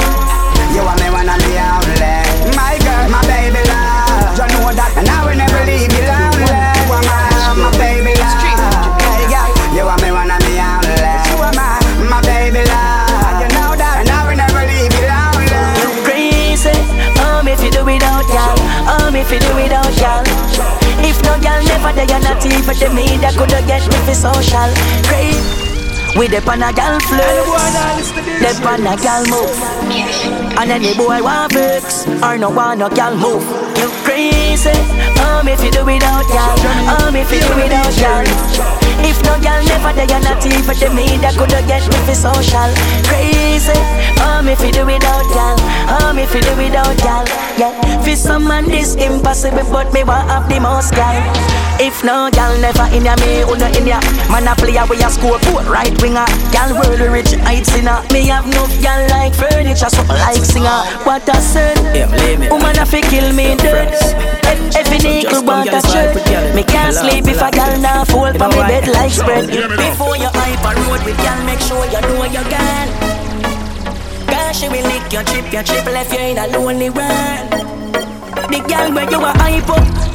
[0.73, 4.93] You are me one of the only My girl, my baby love You know that
[5.01, 9.49] and I will never leave you lonely You are my, my baby love Hey girl,
[9.73, 10.93] you are me one of the only
[11.33, 15.09] You are my, my baby love You know that and I will never leave you
[15.09, 15.29] lonely
[16.05, 16.75] crazy.
[17.17, 18.55] Oh, me fi do without y'all.
[18.87, 19.88] Oh, me um, fi do without.
[19.88, 19.88] If
[21.59, 24.69] girl never there, you're not even the media could get me for social.
[25.07, 25.35] Great.
[26.17, 29.55] We the pan a gal flex, the pan a gal move,
[30.57, 33.45] and any boy want vex or no want no gal move.
[33.77, 34.71] You crazy?
[35.21, 36.57] Oh, me fi do without gal.
[36.99, 38.88] Oh, me fi do without gal.
[39.03, 42.69] If no gal never there, you're not even the media could get me for social.
[43.07, 43.77] Crazy?
[44.19, 45.55] Oh, me fi do without gal.
[45.87, 47.25] Oh, me fi do without gal.
[47.57, 51.15] Yeah, for some man this impossible, but me want have the most gal.
[51.79, 54.03] If no gal never in ya, me who no in ya.
[54.27, 56.27] Man a player we a score foot right winger.
[56.51, 58.03] Gal world rich heights in ya.
[58.11, 60.83] Me have no gal like furniture, so like singer.
[61.07, 61.79] What I said,
[62.51, 63.95] woman a fi kill me dead.
[64.75, 66.19] Every nickel want a shirt.
[66.53, 69.47] Me can't sleep if a gal nah fold for me bed like spread.
[69.47, 72.87] Before you hype a road with gal, make sure you know your gal.
[74.27, 77.49] Girl, she will lick your chip, your chip left you in a lonely world.
[78.49, 80.08] The gal where you a hype up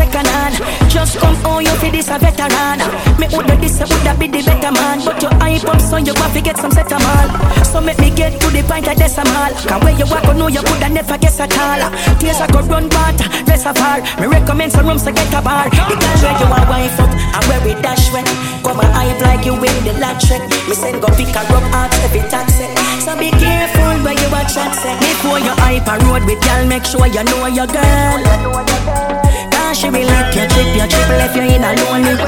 [0.00, 0.56] second hand
[0.88, 2.80] Just come on you for this a veteran.
[3.20, 4.98] Me woulda this woulda be the better man.
[5.04, 7.28] But you hype up so you want to get some set mal.
[7.64, 10.48] So make me get to the point of decimal Cause where you walk I know
[10.48, 11.82] you coulda never guess at all.
[12.18, 15.94] Tears I go run water, reservoir Me recommend some rooms to get a bar The
[16.00, 18.24] gal where you a wife up and where we dash when.
[18.70, 22.22] And hype like you win the lottery Me send go pick a rub out every
[22.30, 22.66] taxi.
[23.02, 26.64] So be careful where you a chat say Before you hype a road with gal
[26.66, 29.29] make sure you know your girl
[29.70, 32.18] Cause she will like your trip, your trip left you in a lonely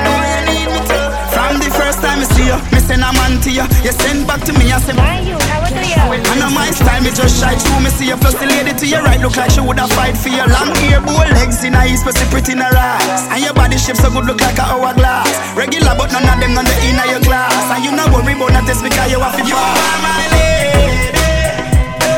[1.34, 3.66] From the first time I see you, me send a man to you.
[3.82, 5.34] You send back to me, I say Why you?
[5.50, 6.22] How do you?
[6.22, 8.86] And on my style, me just shy through me see you Plus the lady to
[8.86, 11.82] your right look like she woulda fight for you Long hair, bow legs in her
[11.82, 13.26] east, but she pretty in her eyes.
[13.34, 15.26] And your body shape so good look like a hourglass.
[15.58, 17.50] Regular but none of them none the inner your class.
[17.74, 21.26] And you not worry about that test because you have to You are my lady,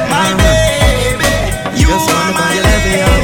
[0.05, 1.81] my baby.
[1.81, 3.24] You are my lady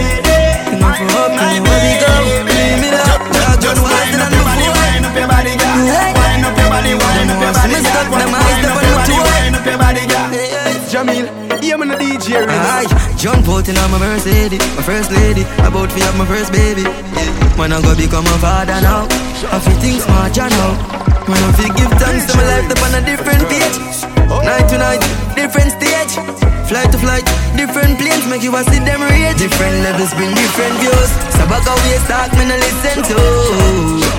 [0.80, 2.12] for up and where we go.
[2.48, 5.76] Leave me up, body, wind up your body, girl.
[5.76, 8.06] Wind up your body, wind up your body, girl.
[8.10, 10.28] Wind up your body, wind up your body, girl.
[10.90, 11.26] Jamil,
[11.62, 12.34] yeah, man, a DJ.
[12.48, 15.42] Aye, jump out in my Mercedes, my first lady.
[15.62, 16.82] About to have my first baby.
[17.56, 19.06] Man, I go become a father now.
[19.52, 20.72] I feel things smart, you know.
[21.28, 23.76] Man, I feel give thanks to my life up on a different page.
[24.42, 25.02] Night to night,
[25.36, 26.49] different stage.
[26.70, 27.26] Flight to flight,
[27.58, 29.34] different planes make you a see them rate.
[29.34, 31.10] Different levels bring different views.
[31.34, 33.18] So back we talk, me no listen to.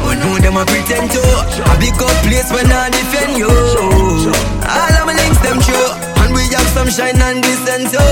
[0.03, 1.23] Oh no, them a pretend to.
[1.23, 3.47] A big up place when I defend you.
[3.47, 8.03] All of my links them true, and we have some shine and glisten too.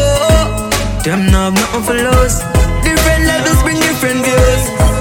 [1.03, 2.39] Them no have nothing for lose.
[2.79, 4.98] Different levels bring different views.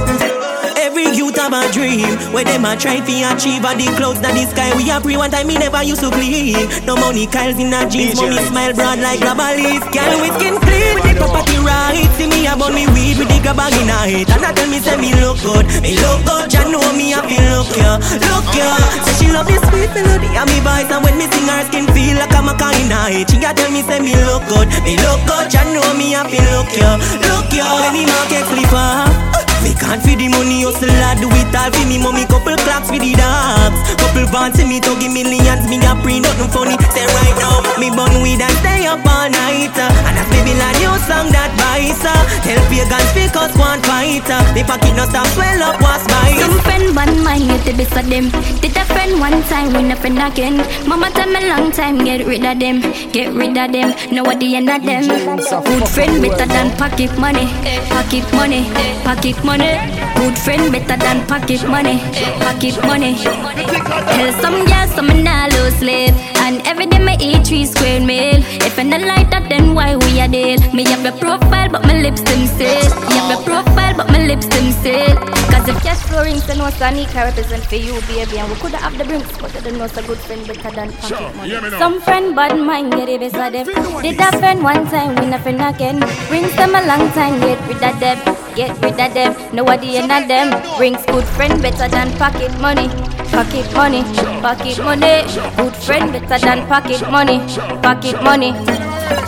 [0.88, 2.16] Every youth have a dream.
[2.32, 5.20] Where them a try to achieve At the clouds that the sky We a pre
[5.20, 8.72] one time me never used to clean No money Kyle's in a jeans Money smile
[8.72, 12.08] broad like leaf Girl with skin clean With the property right.
[12.16, 14.64] See me about me weed With the grab bag in a hit And I tell
[14.72, 16.48] me say me look good Me look good.
[16.56, 18.72] You know me I feel look ya Look ya
[19.04, 21.84] Say she love this sweet melody And me voice And when me sing her skin
[21.92, 24.40] feel like I'm a kind in a hit She a tell me say me look
[24.48, 25.52] good Me look good.
[25.52, 26.96] You know me I feel look ya
[27.28, 31.28] Look ya When the market flip off me can't feed the money, hustle I do
[31.32, 31.98] it all for me.
[31.98, 33.78] Mommy Couple clocks for the dogs.
[34.00, 35.64] Couple vans to me to give millions.
[35.68, 36.76] Me a pre nothing funny.
[36.94, 39.74] Say right now Me bun weed and stay up all night.
[39.76, 44.24] Uh, And that's baby like new song that bites uh, Tell pagans because one fight
[44.30, 47.72] uh, Me pocket no stop swell up was by Some friend one mind get the
[47.76, 48.30] best of them.
[48.60, 50.56] Did a friend one time win a friend again.
[50.88, 52.80] Mama tell me long time get rid of them.
[53.12, 53.94] Get rid of them.
[54.12, 55.04] Know what the end of them.
[55.06, 57.46] Good friend better than pocket money.
[57.92, 58.64] Pocket money.
[59.04, 61.98] Pocket money Good friend better than pocket money.
[62.40, 63.14] Pocket money.
[63.14, 68.40] Tell some girls some nah lose sleep And every day me eat three square meal.
[68.64, 70.56] If I not like that then why we a deal?
[70.72, 72.88] Me have a profile but my lips them still.
[73.04, 75.14] Me have a profile but my lips them still.
[75.52, 78.38] Cause if cash flooring then what's Sunny can represent for you baby?
[78.38, 80.90] And we coulda have the brinks but I don't know so good friend better than
[80.92, 81.70] pocket money.
[81.76, 83.66] Some friend bad mind get it best of them
[84.00, 86.00] Did a friend one time win a friend again.
[86.32, 89.36] Rings them a long time get rid of them Get rid of them.
[89.54, 90.50] Nobody end of them.
[90.80, 92.88] Rings good friend better than pocket money.
[93.30, 94.02] Pocket money,
[94.42, 95.22] pocket money.
[95.54, 97.38] Good friend better than pocket money
[97.82, 98.52] Pocket money.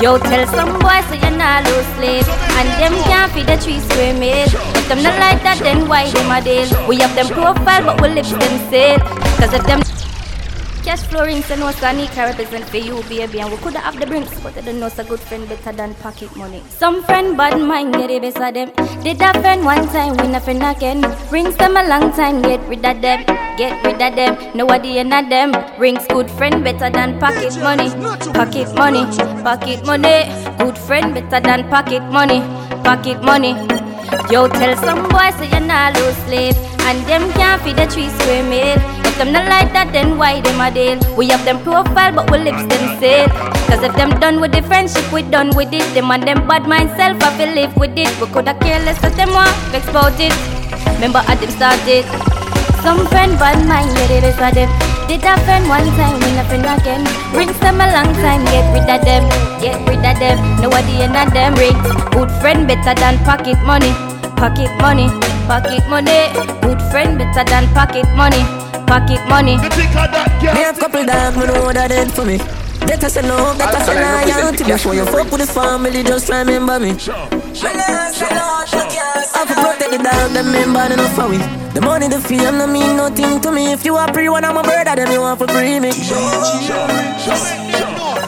[0.00, 2.26] Yo, tell some boys so you not lose sleep.
[2.58, 6.10] And them can't feed the tree square meal If them not like that then why
[6.10, 6.68] them a deal?
[6.88, 8.98] We have them profile but we lips them sale.
[9.38, 9.80] Cause if them
[10.84, 14.40] Cash flooring no Sunny can represent for you baby And we coulda have the brinks
[14.40, 16.62] but I don't know so good friend better than pocket money.
[16.68, 18.70] Some friend bad mind get it best of them.
[19.02, 21.02] Did a friend one time win a friend again.
[21.30, 23.24] Rings them a long time get rid of them
[23.58, 24.56] Get rid of them.
[24.56, 25.52] Nobody end of them.
[25.78, 27.90] Rings good friend better than pocket money.
[28.32, 29.04] Pocket money
[29.42, 30.32] Pocket money.
[30.58, 32.40] Good friend better than pocket money
[32.82, 33.79] Pocket money
[34.30, 36.56] Yo, tell some boys so you're not lose sleep.
[36.86, 38.78] And them can't feed the tree square meal.
[39.06, 40.98] If them not like that, then why them a deal?
[41.16, 43.28] We have them profile, but we lips them sale.
[43.70, 45.86] Cause if them done with the friendship, we done with it.
[45.94, 48.10] Them and them bad mind self, I feel live with it.
[48.20, 49.86] We coulda careless, cause them want vex
[50.18, 50.34] it.
[50.94, 52.04] Remember how them started.
[52.82, 54.89] Some friend bad mind, yeah, they them.
[55.10, 57.02] Did a friend one time, win a friend again.
[57.32, 59.26] Brings them a long time, get rid of them,
[59.60, 60.38] get rid of them.
[60.62, 61.82] Know what the end of them rings.
[62.14, 63.90] Good friend better than pocket money,
[64.38, 65.08] pocket money,
[65.50, 66.30] pocket money.
[66.62, 68.38] Good friend better than pocket money,
[68.86, 69.56] pocket money.
[69.58, 72.38] Me have couple dogs, me know that dead for me.
[72.86, 76.80] Better say no, better say loyalty Before you fuck with the family, just try remember
[76.80, 76.90] me.
[76.90, 76.94] I
[79.34, 81.38] have to protect the dog, them member enough for we
[81.74, 83.72] The money, the fame, no mean nothing to me.
[83.72, 85.90] If you are pre one, I'm a brother, then you want to free me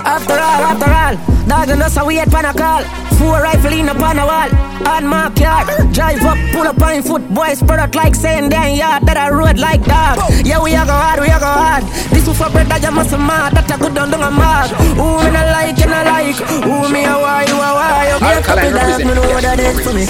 [0.04, 1.14] After all, after all,
[1.46, 2.82] dog and us a wait pan a call
[3.18, 4.50] Four rifle in upon a wall
[4.88, 5.62] On my car,
[5.92, 9.30] drive up, pull up on foot Boys spread out like saying damn yard That I
[9.30, 10.18] road like dog.
[10.44, 11.84] Yeah, we a go hard, we a go hard.
[12.10, 14.30] This is for bread that you must have mad That a good down down a
[14.34, 16.36] mad Who me not like, and I like?
[16.66, 18.10] Who me a why, you a why?
[18.10, 20.04] You get a couple dog, me know what that is for me.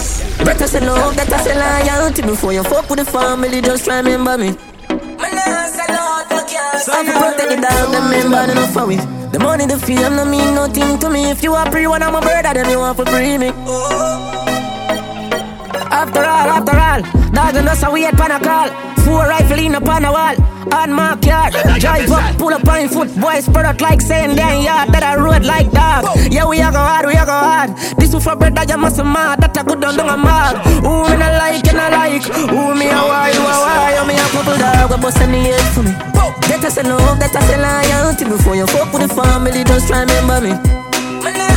[0.44, 4.56] Better say love, better say loyalty Before you fuck with the family, just remember me.
[6.82, 10.24] So I protect the dog, them member enough for we The money, the fame, no
[10.26, 11.30] mean nothing to me.
[11.30, 13.52] If you are pre one, I'm a brother, then you want to free me
[15.92, 17.00] After all, after all
[17.32, 18.68] Dog and us a wait pan a call
[19.04, 20.36] Four rifle in upon a wall
[20.72, 21.50] On my car.
[21.78, 24.88] Drive up, pull up on foot Boys spread out like saying damn yard.
[24.88, 26.08] That I road like dog.
[26.32, 27.76] Yeah, we a go hard, we a go hard.
[27.98, 29.40] This is for bread that you must mad.
[29.40, 30.56] That a good down down a mad.
[30.80, 32.24] Who me not like, and I like?
[32.24, 34.00] Who me a why, you a why?
[34.00, 35.92] You me a couple dog, we bust any head for me.
[36.48, 39.88] That I say love, that I say loyalty Before you fuck with the family, just
[39.88, 41.51] try remember me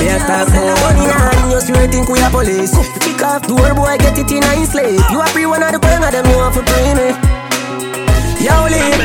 [0.00, 2.72] me a talk more money and you still think we a police
[3.04, 5.78] Kick off door boy get it in a slave You a free one of the
[5.78, 7.40] queen of them you want for free me
[8.40, 8.96] Yo, leave.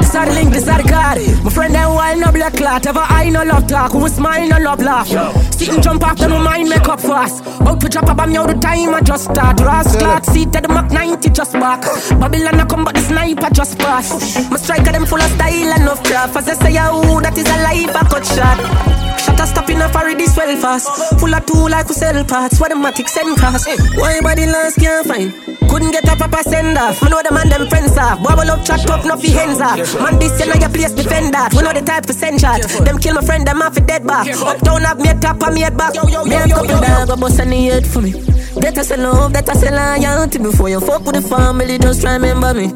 [0.00, 1.16] This are the link, this are the card.
[1.16, 1.40] Eh.
[1.42, 2.86] My friend, them wild no black clot.
[2.86, 3.92] Ever I no love talk.
[3.92, 5.08] Who smile no love laugh.
[5.54, 7.42] Sit and jump after no mind make up fast.
[7.62, 9.60] Out to drop a bomb, yo, the time I just start.
[9.60, 11.80] Ras clot, seat at the Mach 90 just back.
[12.20, 14.10] Babylon I come, but the sniper just pass.
[14.50, 16.36] My striker, them full of style and of craft.
[16.36, 19.11] As I say, yo, that is a life I cut shot.
[19.24, 20.88] Shut a stop in a furry this well fast.
[21.18, 22.58] Full of two like we sell parts.
[22.60, 23.68] What the matic send cost.
[23.96, 25.32] Why body last can't find?
[25.70, 27.00] Couldn't get up a proper send off.
[27.02, 28.18] Me know the man them friends off.
[28.22, 29.78] Boy, we love chat up, no fi hands off.
[30.00, 31.54] Man, this you know your place defend that.
[31.54, 32.60] We know the type for send shot.
[32.62, 34.26] Them kill my friend, them off a dead back.
[34.28, 35.94] Uptown have me a top and me head back.
[35.94, 36.00] Me
[36.34, 38.12] a couple dog, but bust head for me.
[38.60, 41.78] Better say love, better say loyalty before you fuck with the family.
[41.78, 42.66] Just remember me.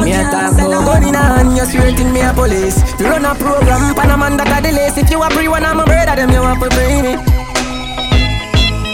[0.00, 0.59] Me a talk
[1.44, 2.78] more gun in hand, you swear think me a police.
[2.98, 5.64] You run a program, pan a man that a delays If you a pre one,
[5.64, 7.12] I'm a brother, them you want to bring me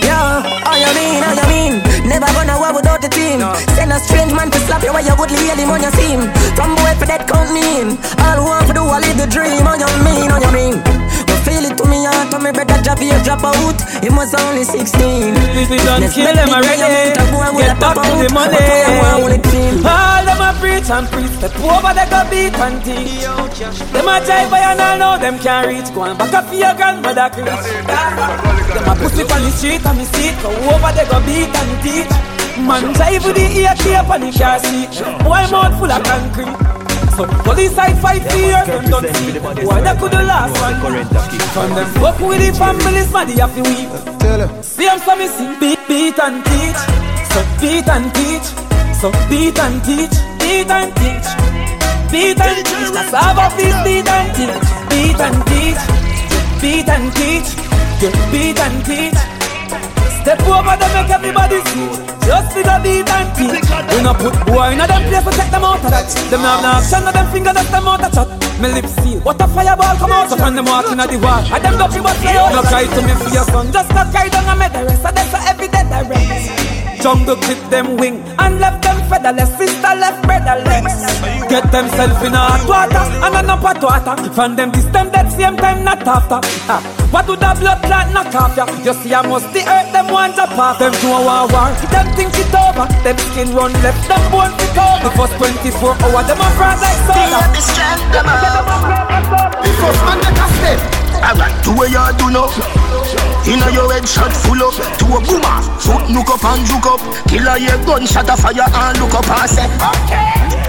[0.03, 1.75] Yeah, all you mean, all you mean?
[2.07, 3.43] Never gonna war without the team.
[3.75, 6.21] Send a strange man to slap you while you goodly hear him on your team
[6.55, 7.89] From boy for that count me in
[8.23, 9.67] All who want to do, I live the dream.
[9.67, 10.96] All you mean, all you mean
[11.47, 13.79] feel it to me heart, to me better drop here, drop out.
[14.03, 15.35] He was only 16
[15.71, 18.59] We done kill him already Get back to the money.
[19.87, 23.25] All them a preach and preach Step over they go beat and teach.
[23.95, 25.95] Them a jive by and all know them can't reach.
[25.95, 30.05] Go and back up your grandmother preach Them a pussy on the street and me
[30.05, 32.13] see Go over they go beat and teach.
[32.61, 36.66] Man jive with the ear tape and the car seat Boy mouth full of concrete
[37.17, 39.39] so police side fight for years, them don't see.
[39.65, 40.77] Why that could the last one?
[41.53, 43.89] From them fuck with the families, man, they have to weep.
[44.65, 46.81] See them so me see beat, beat and teach.
[47.33, 48.47] So beat and teach.
[49.01, 51.29] So beat and teach, beat and teach.
[52.13, 54.67] Beat and teach, that's how about this beat and teach.
[54.93, 55.83] Beat and teach,
[56.61, 57.49] beat and teach.
[58.01, 59.36] Get beat and teach
[60.27, 61.87] Step over them, make everybody see.
[62.27, 63.63] Just for the beat and teach
[63.95, 66.03] We not put boy in a them place to take them out of that.
[66.27, 68.27] Them have no action, no them finger that's them out of chat
[68.59, 71.47] Me lips seal, what a fireball come out So when them walking at the wall.
[71.47, 73.71] And them dopey but fly out No cry to me for your son.
[73.71, 76.76] Just cry down and make the rest of them so day the rest
[77.07, 79.47] Jungle clip them wing and left them featherless.
[79.57, 81.07] Sister left brotherless.
[81.47, 84.19] Get themself in a hot water and an up hot water.
[84.35, 86.43] From them this them that same time not after.
[86.67, 86.83] Ah,
[87.15, 88.67] what do the blood clot knock off ya?
[88.83, 90.83] You see I must the earth them want to pop.
[90.83, 91.71] Them do a war war.
[91.95, 92.91] Them think it over.
[93.07, 94.03] Them skin run left.
[94.11, 95.07] Them bone fit over.
[95.07, 97.39] The first 24 hours them a fraud like soda.
[97.55, 99.63] The strength them up.
[99.63, 100.96] The first man that a step.
[101.27, 102.47] Alright, do what you do now.
[103.51, 104.75] Inna your head shot full up.
[104.75, 107.03] To a boomer, foot look up and look up.
[107.27, 109.67] Killer your gunshot a fire and look up and say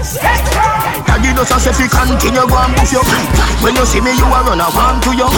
[0.08, 3.02] Daddy does a say fi continue go and buff you
[3.60, 5.28] When you see me you a run a warm to you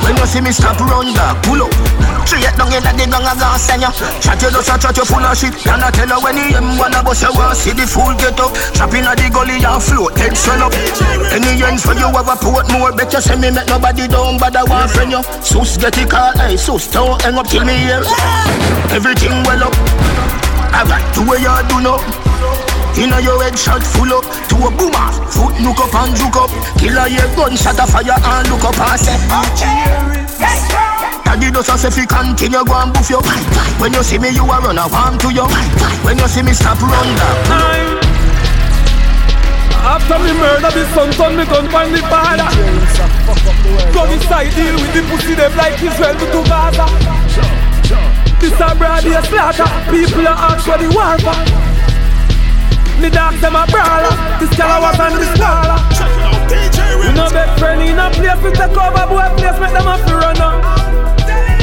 [0.00, 3.36] When you see me stop run back pull up Straight down inna the gang, I
[3.36, 3.92] gon' send you.
[4.24, 5.52] Chat you just a chat you full of shit.
[5.60, 8.40] Can I tell you when he am wanna bust you want see the fool get
[8.40, 8.48] up.
[8.72, 10.72] Trap inna the gully and float, head swell up.
[11.30, 14.56] Any ends for you ever put more, bet you say me make nobody down, but
[14.56, 15.22] I want friend you.
[15.44, 18.00] Sus get it call, hey sus, don't hang up till me here.
[18.88, 19.74] Everything well up.
[20.72, 22.00] I got to where you do now.
[22.94, 24.24] Inna your head shot full up.
[24.48, 26.50] To a boomer Foot look up and juke up.
[26.78, 29.18] Killer your gun shot a fire and look up and say
[31.24, 33.18] Daddy does a say fi continue go and boof you.
[33.82, 35.46] When you see me you a run a warm to you.
[36.06, 37.98] When you see me stop run down.
[39.84, 42.48] After me murder the son, son me gun find the father.
[43.92, 46.86] Go inside deal with the pussy them like Israel to Gaza.
[48.40, 49.68] This a broad day slaughter.
[49.90, 50.78] People are ask for
[53.00, 54.14] the dogs them a brawler.
[54.38, 55.78] This girl was on this baller.
[57.00, 59.96] We no best friend in a place we take over boy place make them a
[59.98, 60.64] fi run up.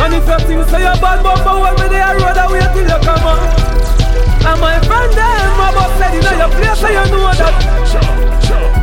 [0.01, 2.85] And if you think say you bad but for what me there road away till
[2.85, 3.39] you come up.
[4.41, 7.55] And my friend them a bus said in your place so you know that.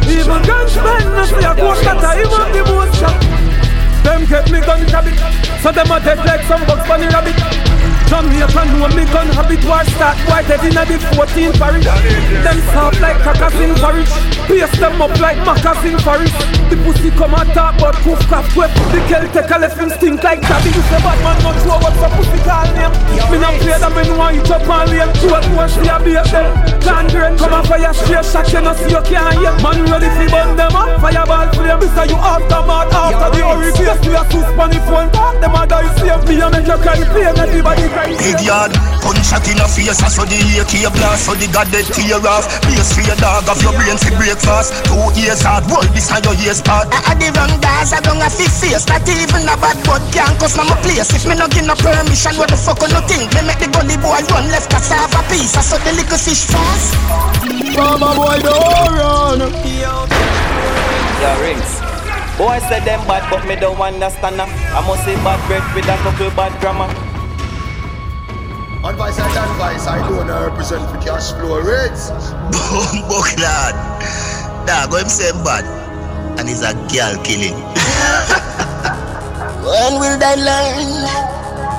[0.09, 3.19] Even gunsmen no say a ghost that I even the most shot.
[4.05, 5.19] Them get me gun habit,
[5.61, 7.68] so them a dead like some bugs bunny rabbit.
[8.09, 10.17] Jamaica know me gun habit war start.
[10.29, 11.85] White head inna the 14 parish.
[11.85, 14.39] Them soft like crackers in parish.
[14.49, 16.33] Paste them up like macas in forest
[16.73, 19.93] The pussy come a talk but poof craft whip The girl take a left him
[19.93, 22.89] stink like tabby You say bad man not sure what's a pussy call name?
[23.29, 26.25] Me not play that me know you chop and lame Road one see a beat
[26.33, 26.49] them
[26.81, 29.53] Can't drain come a fire straight shot you know see you can't hear.
[29.61, 30.97] Man ready fi burn them up.
[30.97, 32.89] Fireball flame This a you aftermath.
[32.89, 35.13] After the hurricane see a sus on the phone.
[35.45, 38.71] Them a die save me and make you cry Play everybody Big yard,
[39.03, 42.47] punch shot in a face So the AK blast So the god dead tear off.
[42.63, 46.07] Base for your dog Of your brain to break fast Two years hard World this
[46.15, 48.87] and your years part I had the wrong guys I don't have to face.
[48.87, 51.11] Not even a bad but can't cause my place.
[51.11, 53.67] If me no give no permission What the fuck on no think Me make the
[53.67, 55.59] gully boy run left a half a piece.
[55.59, 56.95] I saw the little fish fast.
[57.75, 59.41] Mama boy don't run.
[59.67, 60.07] Yo
[61.43, 61.73] rings.
[62.39, 65.97] Boy said them bad but me don't understand I must say bad breath with a
[66.07, 67.08] couple bad grammar
[68.85, 72.11] Advice and advice, I don't represent for cash flow rates.
[72.55, 73.75] Bumbo lad.
[74.71, 75.67] Dog, him say bad.
[76.39, 77.59] And he's a girl killing.
[79.67, 80.95] when will they learn?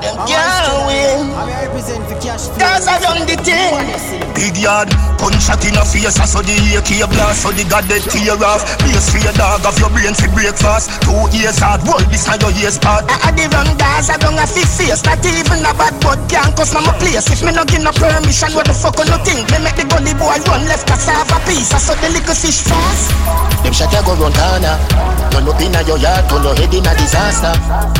[0.03, 1.31] Them girl win.
[1.39, 2.67] I represent for cash flow.
[2.67, 3.98] Cause I done the thing.
[4.39, 4.87] Big yard,
[5.19, 8.39] punch shot in a face, I saw the AK blast, so the god dead tear
[8.39, 8.63] off.
[8.79, 10.95] Base for your dog, of your brain for breakfast.
[11.03, 13.03] Two years hard, world this and your years part.
[13.11, 15.03] I had the wrong guys, I don't have to face.
[15.03, 17.27] Not even a bad bud can't cause my place.
[17.27, 19.43] If me no give no permission, what the fuck on no think?
[19.51, 21.75] Me make the gully boy run left a half a piece.
[21.75, 23.11] I saw the little fish fast.
[23.67, 24.75] Them shot ya go run corner.
[25.35, 27.53] You look inna your yard, turn your head inna disaster.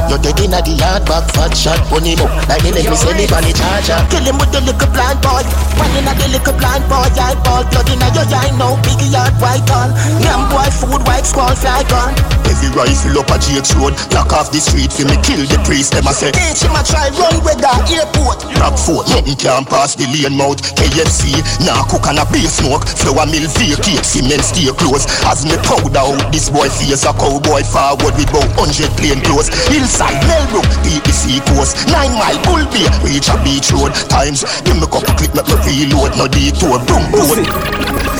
[0.07, 2.95] You dead inna the yard, back fat shot, run him up like me let me
[2.95, 3.99] send him on the charger.
[4.07, 5.43] Kill him with the little blind boy.
[5.75, 9.33] One inna the little blind boy, I ball blood inna your eye, no big yard
[9.41, 9.93] white on.
[10.21, 12.13] Yam boy food white squall fly gun.
[12.49, 15.93] Every rifle up a Jake's road, lock off the street for me kill the priest.
[15.93, 18.41] Them a say, teach him a try run with the airport.
[18.57, 20.57] Rockfort, nothing can pass the lane mouth.
[20.77, 22.85] KFC, now cook and a beer smoke.
[22.85, 25.05] Flour mill vacate, cement stay close.
[25.29, 29.53] As me powder out, this boy face a cowboy forward with about hundred plain clothes.
[29.69, 31.77] Hillside, Melbrook, beat the coast.
[31.93, 33.93] Nine mile, Bull Bay, reach a beach road.
[34.09, 37.47] Times, give me couple click, make me reload, no detour, boom, boom.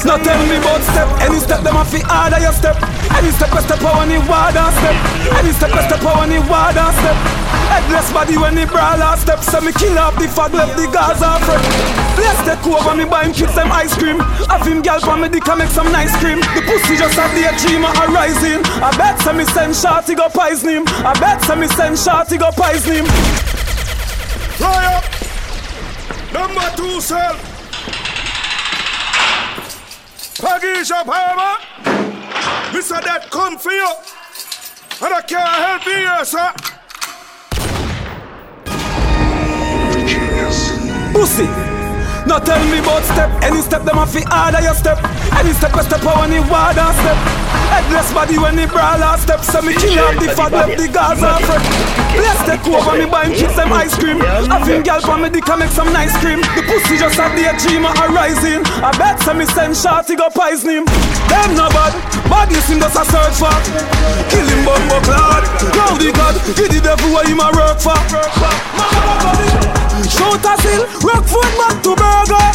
[0.07, 1.11] Now tell me about step.
[1.19, 2.79] Any step them have to harder your step.
[3.11, 4.95] Any step a step on the water step.
[5.35, 7.17] Any step a step on the water step.
[7.67, 9.43] Headless body when the brawler step.
[9.43, 11.59] So me kill up the fag left the Gaza fret
[12.15, 14.23] Let's take over me buy him kids them ice cream.
[14.47, 16.39] Have him gal for me dick and make some nice cream.
[16.55, 20.31] The pussy just have the dream of rising I bet some me send shorty go
[20.31, 20.83] poison him.
[21.03, 23.05] I bet some me send shorty go poison him.
[24.55, 25.03] Fly up!
[26.31, 27.48] Number two cell!
[30.39, 31.57] Pagisha Palmer!
[32.71, 33.03] Mr.
[33.03, 33.91] That come for you!
[35.01, 36.53] And I can't help you sir!
[41.13, 41.68] Pussy.
[42.29, 43.25] Now tell me about step.
[43.41, 45.01] Any step them have to harder your step.
[45.33, 47.17] Any step a step on the water step.
[47.73, 49.41] Headless body when the brawler step.
[49.41, 51.65] So me kill off the fat left the Gaza fret.
[52.13, 54.21] Let's take over me buy him kids them ice cream.
[54.21, 56.37] Him gal for me dick and make some nice cream.
[56.53, 58.61] The pussy just have the dream of rising.
[58.85, 60.85] I bet some me send shorty go poison him.
[61.33, 61.97] Them no bad.
[62.29, 63.57] Badness him just a search for.
[64.29, 65.49] Kill him bumbo clad.
[65.73, 66.37] Rowdy God.
[66.53, 67.97] Give the devil what him a work for.
[70.07, 72.47] Shoot a seal, rock foot back to burger.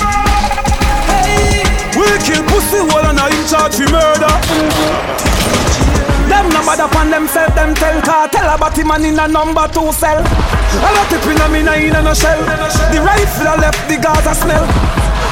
[1.04, 1.60] Hey,
[1.92, 4.34] we kill pussy hole and I in charge for murder.
[6.28, 9.92] Them no bad upon themselves, them tell cartel about him and in a number two
[9.92, 10.24] cell.
[10.24, 12.40] A lot of in a in a shell.
[12.90, 14.66] The rifle left the Gaza smell.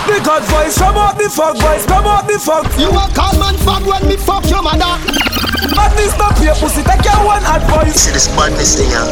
[0.06, 2.66] The God voice, come out the fuck voice, come out the fuck.
[2.78, 5.31] You a call man fuck when me fuck your mother.
[5.70, 7.94] Badness stop your pussy, take your one advice.
[7.94, 9.06] See this badness thing, yeah?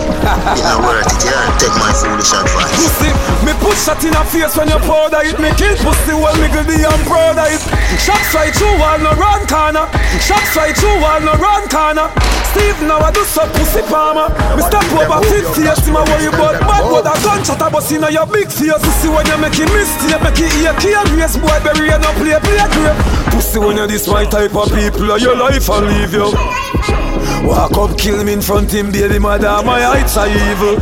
[0.58, 1.46] You know worth it, yeah?
[1.62, 2.74] Take my foolish advice.
[2.74, 3.10] Pussy,
[3.46, 5.38] me put shot in a face when you powder it.
[5.38, 7.62] Me kill pussy when me go be proud of it.
[8.02, 9.86] Shot fly through wall, no run corner.
[10.18, 12.10] Shot fly through wall, no run corner.
[12.50, 14.26] Steve now I do so pussy palmer.
[14.58, 18.02] Me step over 50 years, my worry about bad but a gunshot a bust in
[18.10, 18.74] your big face.
[18.82, 22.10] Pussy when you make it mistake, make it ear Can't race boy, bury and no
[22.18, 22.98] play, play grave.
[23.30, 26.26] Pussy when you this my type of people, your life I'll leave you.
[27.46, 30.74] Walk up, kill me in front him, baby mother, my heights are evil.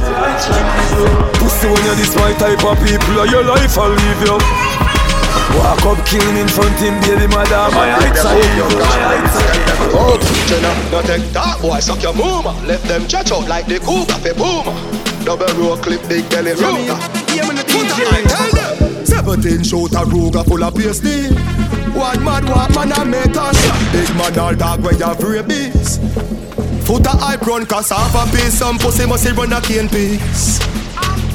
[1.36, 4.40] Pussy when you this my type of people, your life I'll leave you.
[5.60, 9.67] Walk up, kill me in front him, baby mother, my heights are evil.
[9.90, 12.52] Oh, Jenna, no take that boy, suck your mama.
[12.66, 14.76] Left them church out like the cougar for boomer.
[15.24, 16.98] Double row clip, big belly Ruger.
[17.68, 19.06] Put a eye, tell them.
[19.06, 21.32] Seventeen shooter Ruger full of PSD.
[21.94, 23.92] One mad walk man and make a shot.
[23.92, 25.98] Big man all dog where you rabies.
[26.86, 28.58] Foot a hype run cassava piece.
[28.58, 30.58] Some pussy must run a cane piece.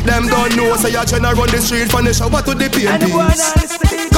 [0.04, 3.00] Them don't know say you tryna run the street from the shower to the pain
[3.00, 3.63] piece.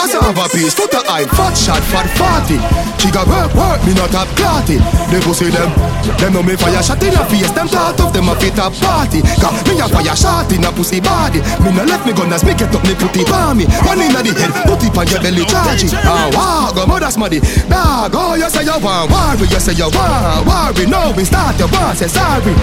[0.06, 2.62] Cassava piece, foot a hype, fat shot, fat party.
[3.02, 4.78] She got work, work, me not have clarity.
[5.10, 5.74] They go see them,
[6.22, 7.50] them know me fire shot in a face.
[7.58, 9.26] Them thought of them a fit a party.
[9.42, 11.42] Cause me a fire shot in a pussy body.
[11.66, 13.66] Me no left me gun as me get up, me put it on me.
[13.82, 15.98] One inna the head, put it on your belly, charge it.
[16.06, 17.42] Ah, wow, go mother smarty.
[17.66, 20.86] Dog, oh, you say you want worry, you say you want worry.
[20.86, 22.54] No, we start your want, say sorry.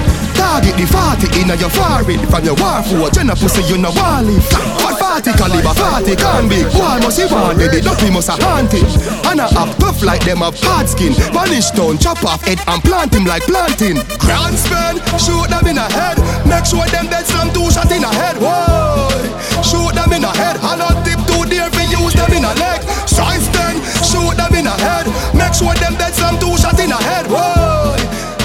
[0.42, 2.18] Target the 40 inna your forehead.
[2.26, 4.42] From your war for Jenna pussy, you no want live.
[4.82, 6.66] What 40 caliber, 40 can be.
[6.66, 8.82] Boy, must he want it, the dopey must a hunt it.
[9.30, 11.14] And I have tough like them have hard skin.
[11.30, 14.02] Vanish stone, chop off head and plant him like planting.
[14.18, 16.18] Grand spin, shoot them in the head.
[16.42, 18.34] Make sure them dead slam two shot in the head.
[18.42, 19.14] Whoa,
[19.62, 20.58] shoot them in the head.
[20.58, 22.82] I not tip too dear for use them in the leg.
[23.06, 25.06] Science then, shoot them in the head.
[25.38, 27.30] Make sure them dead slam two shot in the head.
[27.30, 27.94] Whoa,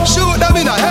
[0.06, 0.87] shoot them in the head.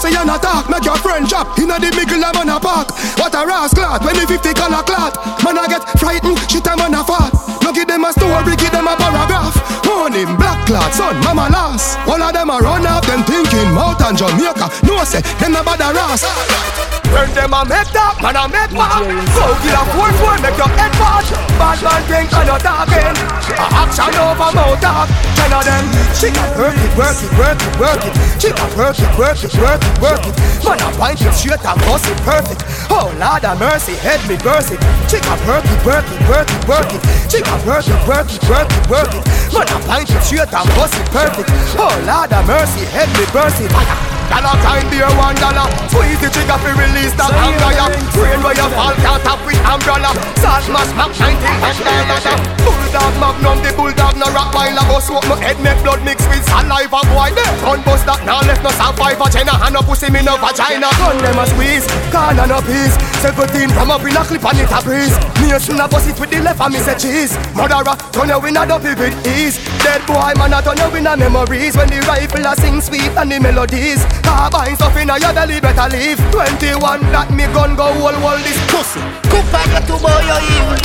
[0.00, 2.90] Big pussy and attack, make your friend drop Inna the middle of man a park.
[3.18, 7.32] What a rascal, 2050 color clot Man a get frightened, shit a man a fart.
[7.62, 9.56] No give them a story, give them a paragraph.
[9.84, 14.00] Morning, black clot, son, mama lost All of them a run off, them thinking Mount
[14.02, 14.70] and Jamaica.
[14.84, 19.02] No say, them a bad a when them a make that, man a make bad
[19.34, 21.26] Go kill a four four, make your head bad
[21.58, 23.14] Bad man think you're talking
[23.58, 25.84] A action over mouth talk Ten of them
[26.14, 29.42] She got work it, work it, work it, work it She got work it, work
[29.42, 33.10] it, work it, work it Man a pint it straight and bust it perfect Oh
[33.18, 34.80] Lord of mercy, head me burst it
[35.10, 38.30] She got work it, work it, work it, work it She got work it, work
[38.30, 41.90] it, work it, work it Man a pint it straight and bust it perfect Oh
[42.06, 46.58] Lord of mercy, head me burst it Dollar time beer one dollar Squeeze the trigger
[46.62, 50.14] fi release that anger ya Brain where you fall can't tap with umbrella.
[50.38, 55.02] Salt mash mac 19 and dollar Bulldog magnum the bulldog no rock while I go
[55.02, 57.34] smoke my head make blood mix with saliva boy.
[57.34, 59.26] Gun bust that now left no survivor.
[59.34, 60.88] Jenna and no pussy me no vagina.
[60.94, 62.94] Gun them a squeeze, corner no peace
[63.26, 65.14] 17 from up in a clip and it a breeze.
[65.42, 67.34] Mason a bust it with the left and me say cheese.
[67.58, 71.06] Murderer turn you in a dopey with ease Dead boy man a turn you in
[71.10, 71.74] a memories.
[71.74, 75.88] When the rifle a sing sweet and the melodies Carbine stuff in your belly, better
[75.90, 76.20] leave.
[76.30, 79.00] 21, that me gun go whole wall this pussy.
[79.28, 80.78] Cook back your two boy, you evil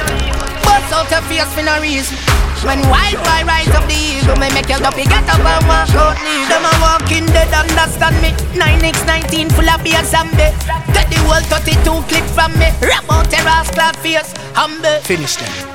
[0.65, 2.17] Bust out your face for no reason.
[2.65, 5.91] When wild boy rise up the eagle, me make your duppy get up and walk.
[5.93, 8.33] Out leave Them a walking dead, understand me.
[8.57, 10.49] 9x19 full of beer zombie
[10.95, 12.73] Get the whole 32 clip from me.
[12.81, 14.99] Rap out your ass clad face, humble.
[15.01, 15.74] Finish them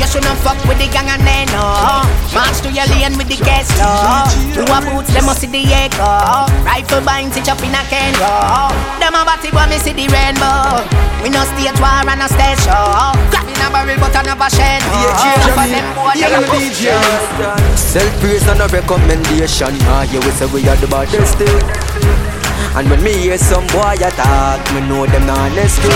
[0.00, 2.08] you shouldn't fuck with the gang and they know.
[2.32, 4.24] March to your lane with the gas law
[4.56, 6.48] Who a boots, them must see the echo.
[6.64, 10.08] Rifle binds it up in a can row Them a body boy, me see the
[10.08, 10.80] rainbow.
[11.20, 13.12] We no stage war and a stage show.
[13.28, 18.48] Grab in a barrel but I never share no Enough of them boy, they Self-praise
[18.48, 19.76] and a recommendation.
[19.90, 22.39] Ah, yeah, we say we are the baddest still
[22.76, 25.90] and when me hear some boy attack, me know them not honest too.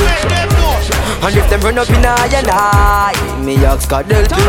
[1.25, 4.45] And if them run up in I and I, me ask God they'll do.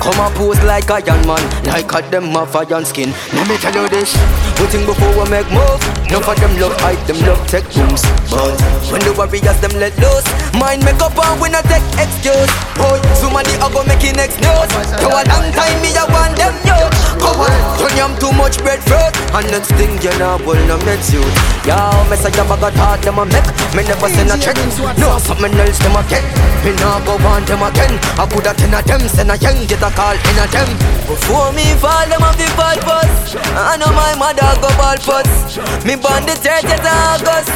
[0.00, 3.12] Come and pose like a young man, like a them of a young skin.
[3.36, 4.16] Let me tell you this,
[4.56, 5.76] We think before we make move.
[6.08, 8.00] None of them love hype, them love tech booms.
[8.32, 8.56] But
[8.88, 10.24] when the warriors them let loose,
[10.56, 12.48] mind make up and we not take excuse.
[12.80, 14.72] Boy, somebody a go making next news.
[15.04, 16.96] For a long time me a want them youth.
[17.20, 21.20] Come on, turn yam too much breadfruit, and next thing you know, no make you.
[21.68, 21.76] Yo,
[22.08, 23.44] mess I have a got hard them a make.
[23.76, 24.56] Me never send a check.
[24.96, 26.24] No, something else them a get.
[26.64, 27.94] Me nah go want them again.
[28.16, 30.70] I put a ten of them, send a young get a call in a them.
[31.04, 33.36] Before me fall, them a fi fall first.
[33.52, 35.60] I know my mother go ball first.
[35.84, 37.52] Me born the 30th of August.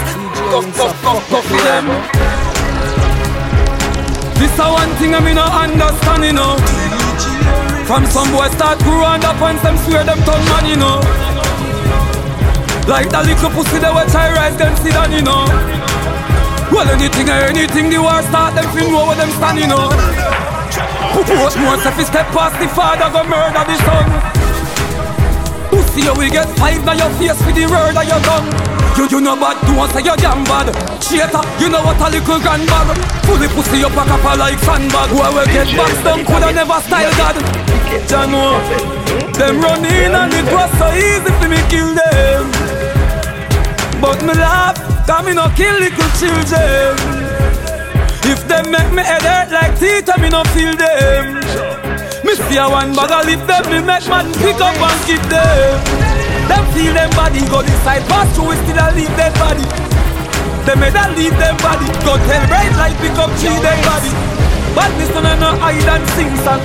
[0.53, 0.87] Go, go,
[1.33, 1.89] go for them.
[4.37, 6.61] This a one thing I me no understand, you know.
[7.89, 11.24] From some boy start grow and up and them swear them turn man, you know.
[12.85, 15.49] Like that little pussy they will try rise them sit down, you know.
[16.69, 19.89] Well anything or anything the war start them feel know where them stand, you know.
[21.17, 24.09] What more if he step past the father go murder the son.
[25.73, 28.75] Pussy you will get five now your face with the word of your tongue.
[29.01, 30.71] You you know bad, don't say you're damn bad
[31.03, 32.95] Cheater, you know what a little grandbag
[33.27, 37.11] Fully pussy up a copper like sandbag Where we get boxed them coulda never style
[37.19, 37.35] God
[38.07, 38.63] Jano,
[39.35, 42.74] them run in and it was so easy for me kill them
[44.05, 44.77] But me laugh,
[45.09, 46.93] cause me no kill little children
[48.21, 51.41] If them make me head hurt like teeth, I me no feel them
[52.21, 55.25] Me see a one bag of lip them, me make man pick up and keep
[55.33, 55.81] them
[56.45, 59.65] them feel them body, go inside, pass through, still a leave them body.
[60.69, 64.13] Them made a leave them body, go tell bright light, pick up, cheat them body.
[64.77, 66.61] Badness none no hide and sing song.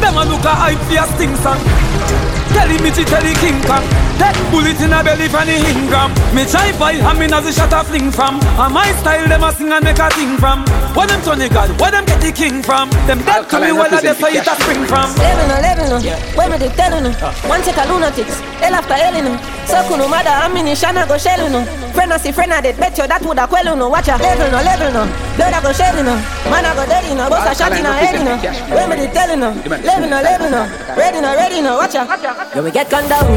[0.00, 2.39] Them a look a hype a sting song.
[2.54, 3.84] Tell him me tell the King Kong.
[4.20, 6.12] Take bullet in a belly from the Ingram.
[6.34, 8.40] Me try fight and me as a shot a fling from.
[8.60, 10.64] And my style them a sing and make a thing from.
[10.92, 12.90] Where them Tony God, where them get the king from?
[13.06, 15.08] Them dead to me where they say it a spring from.
[15.16, 15.98] Living no, living no,
[16.36, 17.10] where me they telling no?
[17.48, 19.32] One take a lunatics, hell after hell no
[19.64, 22.98] So kuno mother ammunition a go shell no Friend a see friend a dead, bet
[22.98, 25.02] you that woulda quell no Watch a level no, level no,
[25.38, 26.14] blood a go shed no
[26.50, 28.34] Man a go dead no, boss a shot in a head no
[28.74, 30.62] Where me they telling no, living no, living no.
[30.98, 32.02] Ready no, ready no, watch a
[32.40, 33.28] Yo, we get gunned down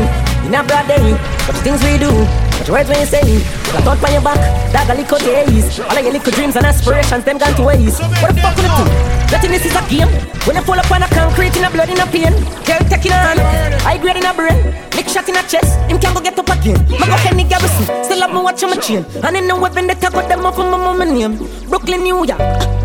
[0.48, 1.12] in a broad day.
[1.44, 2.08] But the things we do,
[2.56, 4.40] but the words we say, the thought on your back,
[4.72, 5.78] that a little days.
[5.84, 8.00] All of your little dreams and aspirations, them gone to waste.
[8.00, 8.86] What the fuck will it do?
[9.28, 10.08] Nothing this is a game.
[10.48, 13.12] When you pull up on a concrete in a blood in a pain, girl taking
[13.12, 14.54] a hand, high grade in a brain,
[14.92, 16.78] big shot in a chest, him can go get up again.
[17.00, 19.04] My go Henny Garrison, still have me watching my chain.
[19.24, 21.38] And in the weapon that I got them off of my mama name.
[21.70, 22.38] Brooklyn, New York,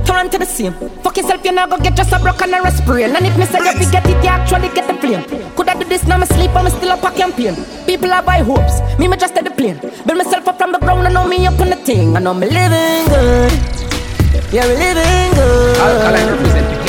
[0.07, 0.73] Toronto the same.
[1.05, 3.15] Fuck yourself, you're not gonna get just a broken or a sprain.
[3.15, 5.25] And if me say you get it, you actually get the plane.
[5.55, 6.17] Could I do this now?
[6.17, 7.55] Me sleep, I'm still up a campaign.
[7.85, 9.79] People are buy hopes, me me just at the plane.
[10.07, 12.17] Build myself up from the ground, I know me up on the thing.
[12.17, 13.53] I know me living good.
[14.51, 15.77] Yeah, we living good.
[15.77, 16.88] Alkaline represent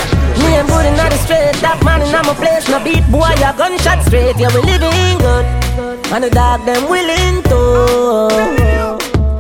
[0.50, 2.66] Me and good in the straight, that man in my place.
[2.68, 4.34] No beat boy, a gunshot straight.
[4.42, 5.46] Yeah, we living good.
[6.10, 7.60] And the dog them willing to.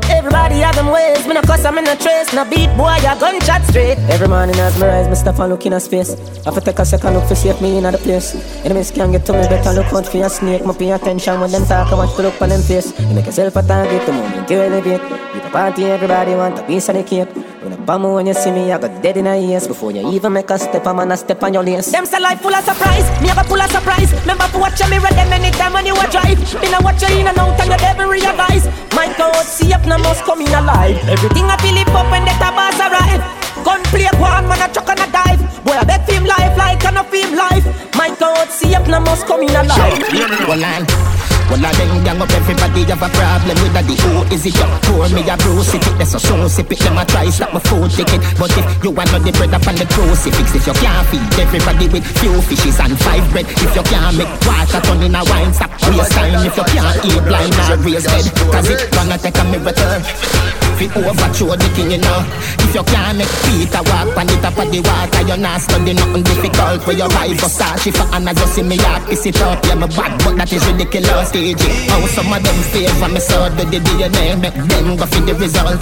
[0.05, 2.31] Everybody have them ways, me no cuss, I'm in a trace.
[2.31, 3.97] No beat boy, a gunshot straight.
[4.13, 6.13] Every morning as me rise, me stop and look in a space.
[6.45, 8.35] I fi take a second look for safe me in the place.
[8.63, 10.63] Enemies can get to me, better look out for your snake.
[10.63, 12.93] Me pay attention when them talk, I want to look on them face.
[12.99, 15.01] You make yourself a target, the moment you elevate.
[15.49, 17.33] You party, everybody want a piece of the cake.
[17.65, 19.91] When up on me when you see me, I got dead in a ears Before
[19.91, 21.91] you even make a step, I'm gonna step on your lace.
[21.91, 24.13] Them say life full of surprise, me have a full of surprise.
[24.21, 26.37] Remember to watch me read them anytime when you a drive.
[26.61, 28.69] Been a watch you in and out and you never realize.
[28.93, 32.25] My God, see up now must come in alive Everything I feel it up when
[32.25, 33.23] the tabas arrive.
[33.65, 35.41] Gun play one man a chuck and a dive.
[35.65, 37.65] Boy I bet him life like and a film life.
[37.97, 39.97] My God, see up now must come in alive
[40.45, 43.85] Well, I'm well, I then gang up everybody have a problem with that.
[43.89, 43.97] The
[44.33, 44.53] is it?
[44.53, 45.81] Your pour me a bruise it.
[45.97, 46.79] That's a soul sip it.
[46.79, 48.21] Them a try stop my food ticket.
[48.37, 51.89] But if you want the bread up on the crucifix, if you can't feed everybody
[51.89, 55.53] with few fishes and five bread, if you can't make water turn in a wine,
[55.53, 56.45] stop waste time.
[56.45, 60.59] If you can't eat blind or raise head, cause it gonna take a miracle.
[60.79, 62.23] Fit overthrow the king, you know.
[62.63, 65.97] If you can't make Peter walk on the top of the water, you're not studying
[65.97, 67.35] nothing difficult for your wife.
[67.35, 69.59] Versace for Anna, just see me up, piss it up.
[69.65, 71.35] Yeah, my bad, but that is ridiculous.
[71.39, 75.79] How some of them favor me so the DNA make them go for the result.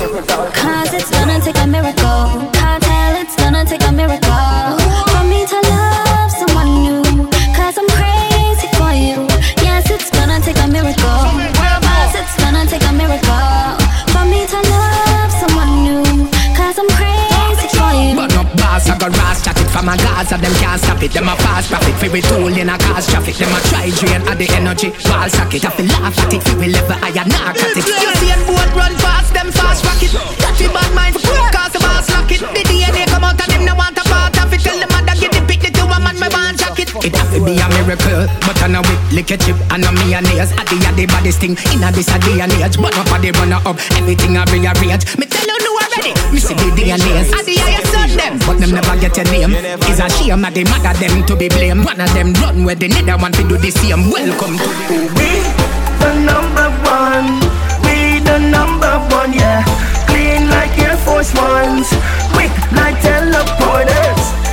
[0.53, 2.45] Cause it's gonna take a miracle.
[2.53, 4.78] Can't tell it's gonna take a miracle.
[5.10, 7.01] For me to love someone new.
[7.58, 9.26] Cause I'm crazy for you.
[9.66, 10.93] Yes, it's gonna take a miracle.
[11.01, 13.82] Cause it's gonna take a miracle.
[14.14, 14.87] For me to love
[18.78, 21.10] Bars, I got ras chat it from a Gaza, them can't stop it.
[21.10, 23.34] Them a fast profit, fi we tool in a cause traffic.
[23.34, 25.66] Them a try drain at the energy, ball socket.
[25.66, 27.82] I feel laugh at it, fi we level higher narcotic.
[27.82, 32.06] You see a boat run fast, them fast rocket Dirty bad mind, cause the boss
[32.14, 34.78] lock it The DNA come out and them no want a part of it Tell
[34.78, 37.42] them mother get the pick the two a man me want jacket It have to
[37.42, 38.30] be a miracle.
[38.46, 40.54] But I know it lick a chip and no me and nails.
[40.54, 42.78] Addi a the baddest thing in a this a day and age.
[42.78, 45.18] But up a the runner up, everything I rearrange.
[45.18, 46.14] Me tell you no already.
[46.32, 47.32] Me see the DNAs.
[47.34, 49.54] Addi I son them, but them never get a name.
[49.89, 51.86] Is a shame that they mad at them to be blamed.
[51.86, 54.10] One of them run where the other one to do the same.
[54.10, 55.30] Welcome to the we
[56.00, 57.41] the number one.
[57.84, 59.64] We the number one, yeah.
[60.08, 61.89] Clean like Air Force Ones.
[62.34, 64.47] Quick like teleporters.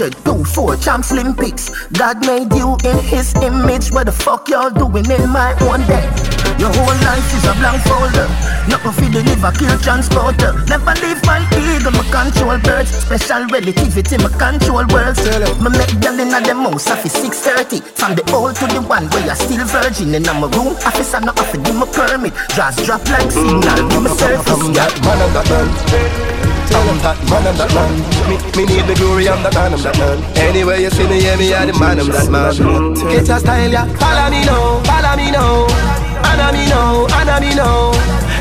[0.00, 1.68] 100, 2, 4, champs Olympics.
[1.92, 3.92] God made you in his image.
[3.92, 6.08] What the fuck y'all doing in my one day?
[6.56, 8.24] Your whole life is a blank folder.
[8.64, 10.56] Nothing for the liver, kill transporter.
[10.72, 12.88] Never leave my eagle, my control birds.
[13.04, 15.20] Special relativity, my control worlds.
[15.60, 17.84] Me make them in a them house, after 6.30.
[17.92, 20.14] From the old to the one where you're still virgin.
[20.14, 22.32] In my room, office, I not offer give me permit.
[22.56, 24.08] Just drop like signal, give me.
[24.08, 27.92] I'm that man, I'm I'm that man, I'm that man.
[28.28, 30.18] Me, me need the glory, I'm that man, I'm that man.
[30.36, 32.94] Anyway, you see me, yeah, me, I'm the man, I'm that man.
[33.10, 33.86] Get your style, yeah.
[33.98, 36.00] Follow me now, follow me now.
[36.30, 37.92] Anna me know, Anna me know.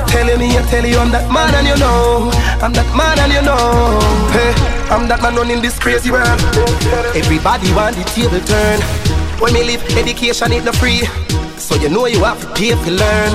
[0.07, 2.29] Telling me, I tell you I'm that man and you know.
[2.61, 3.97] I'm that man and you know.
[4.33, 4.53] Hey,
[4.93, 6.39] I'm that man running this crazy world.
[7.15, 8.79] Everybody want the table turn.
[9.41, 11.05] When me live, education ain't no free.
[11.57, 13.31] So you know you have to pay to learn.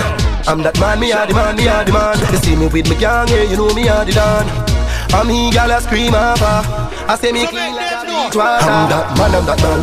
[0.47, 2.18] I'm that man, me are the man, me are the man.
[2.32, 4.73] You see me with me gang, yeah, you know me are the don.
[5.14, 6.58] I'm he, gal, I scream over.
[7.06, 8.66] I say me clean like a beach water.
[8.66, 9.80] I'm that man, I'm that man.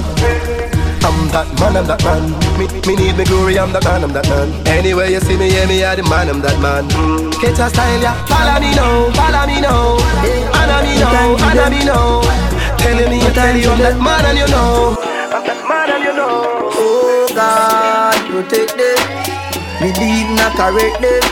[1.02, 2.24] I'm that man, I'm that man.
[2.60, 4.52] Me, me need me glory, I'm that man, I'm that man.
[4.68, 6.84] Anyway, you see me, yeah, me are the man, I'm that man.
[7.40, 8.12] Catch a style, yeah.
[8.28, 9.96] Follow me now, follow me now.
[10.52, 12.22] Anna me know, Anna me know.
[12.78, 15.00] Telling me, I tell you, I'm that man, and you know.
[15.32, 16.76] I'm that man, and you know.
[16.76, 19.00] Oh God, protect them.
[19.80, 21.24] Me lead not correct them.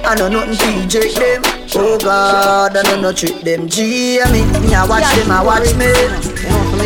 [0.00, 1.57] I know nothing to eject them.
[1.74, 3.68] Oh God, I know no trick them.
[3.68, 5.92] G me, me I watch them, I watch me.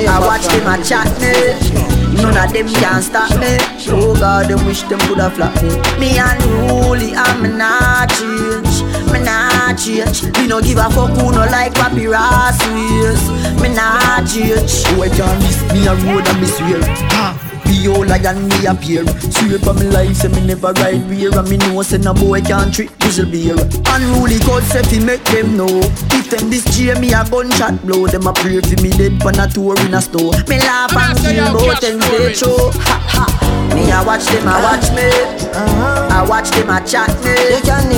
[0.06, 1.92] I watch them, I chat me.
[2.20, 3.58] None of them can stop me.
[3.88, 5.70] Oh God, them wish them coulda flop me.
[6.00, 8.82] Me unruly, I'm not change.
[9.12, 10.24] Me not change.
[10.36, 13.22] Me no give a fuck who no like ways.
[13.62, 14.84] Me not change.
[14.96, 17.51] Boy oh, can't miss me a road and me swear.
[17.62, 17.68] Ha.
[17.68, 19.06] Be all lion me appear.
[19.30, 22.40] Swear for me life say me never ride rear And me know say no boy
[22.40, 23.56] can't trick whistle beer
[23.90, 25.80] Unruly code set fi make them know.
[26.12, 28.06] If them this J me a gunshot blow.
[28.06, 30.32] Them a pray fi me dead pan a tour in a store.
[30.48, 32.70] Me laugh and kill both them they show.
[32.70, 33.26] Ha ha.
[33.74, 35.08] Me a watch them a watch me.
[36.12, 37.34] I watch them a chat me.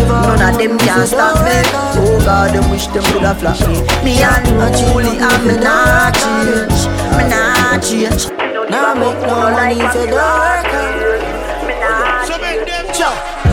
[0.08, 1.60] None of them can stop me.
[1.98, 3.82] Oh God them wish them coulda flop me.
[4.04, 6.86] Me unruly and me not change
[7.16, 8.33] Me not change
[8.74, 11.22] Now make no money for the worker.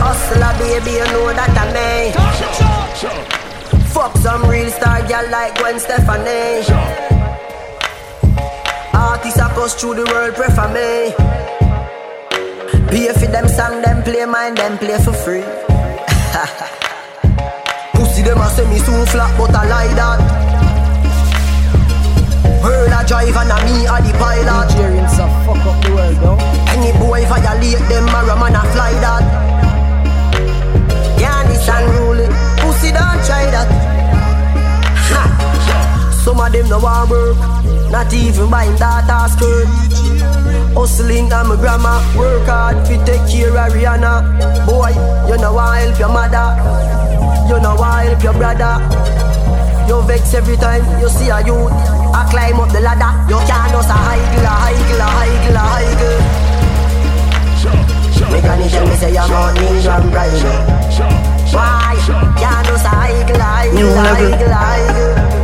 [0.02, 2.10] Hustler baby, you know that I may
[3.94, 6.64] Fuck some real star girl like Gwen Stefani.
[8.92, 11.14] Artists across through the world prefer me.
[12.90, 15.44] Pay for them song, them play mine, them play for free.
[17.94, 20.51] Pussy them a say me so flat, but I lie that
[22.62, 24.46] World a drive and a me a the pilot.
[24.46, 26.38] Nigerians a fuck up the world, though
[26.70, 29.24] Any boy violate them, a man a fly that.
[31.18, 32.26] Yeah, this unruly
[32.62, 33.66] Pussy don't try that.
[35.10, 35.22] Ha.
[36.24, 37.36] Some of them no want work.
[37.90, 39.66] Not even buying data skirt.
[40.72, 44.66] Hustling and my grandma Work hard fi take care of Rihanna.
[44.66, 44.94] Boy,
[45.28, 46.54] you know want help your mother.
[47.50, 48.78] You know want help your brother.
[49.88, 53.72] You vex every time you see a youth I climb up the ladder You can't
[53.72, 56.20] just a higgle, a higgle, a higgle, a higgle
[58.30, 60.42] Make a tell me say you're not England bride
[61.52, 61.96] Why?
[62.38, 65.42] Can't just a higgle, a higgle, a higgle, a higgle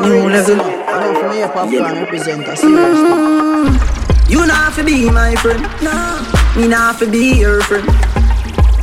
[0.00, 3.00] New level I know from here popcorn represent a serious
[4.30, 6.22] You not fi be my friend, nah.
[6.56, 7.86] Me not fi be your friend.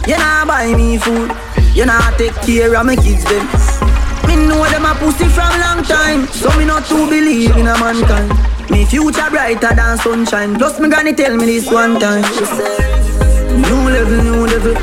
[0.05, 1.31] You not buy me food.
[1.73, 3.96] You not take care of my kids them.
[4.37, 7.73] Me know them a pussy from long time, so me not to believe in a
[7.79, 8.29] mankind.
[8.69, 10.55] Me future brighter than sunshine.
[10.55, 12.23] Plus me granny tell me this one time.
[12.35, 14.75] She said, New level, new level,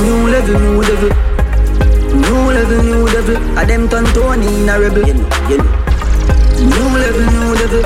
[0.00, 1.10] new level, new level.
[2.08, 3.58] New level, new level.
[3.58, 5.06] A them turn Tony in a rebel.
[5.06, 5.68] You know, you know.
[6.72, 7.82] New level, new level.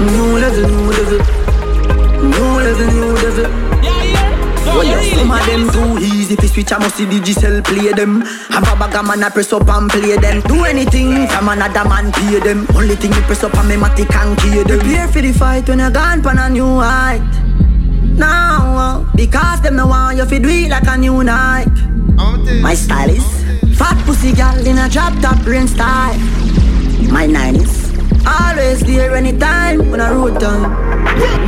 [0.00, 1.20] New level, new level.
[2.32, 3.99] New level, new level.
[4.66, 6.72] Well, yes, some of them too easy fi switch.
[6.72, 8.20] I must see Digicel play them.
[8.50, 10.40] Have a bag of man, I press up and play them.
[10.42, 12.66] Do anything from another man pay them.
[12.74, 14.78] Only thing me press up and me matic and kill them.
[14.80, 17.22] Prepare for the fight when you gone pan a new height.
[18.16, 21.70] now uh, because them no want you fi do it like a new Nike.
[22.62, 23.24] My style is
[23.78, 26.18] fat pussy gal in a drop top rain style.
[27.10, 27.90] My nine is
[28.26, 30.62] always there anytime when I road down.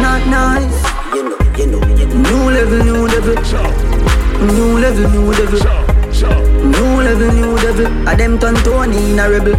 [0.01, 0.79] Not nice.
[1.15, 1.92] You know, you know.
[2.13, 3.35] New level, new level.
[4.45, 5.61] New level, new level.
[6.61, 7.87] New level, new level.
[8.07, 9.57] A them turn Tony in a rebel.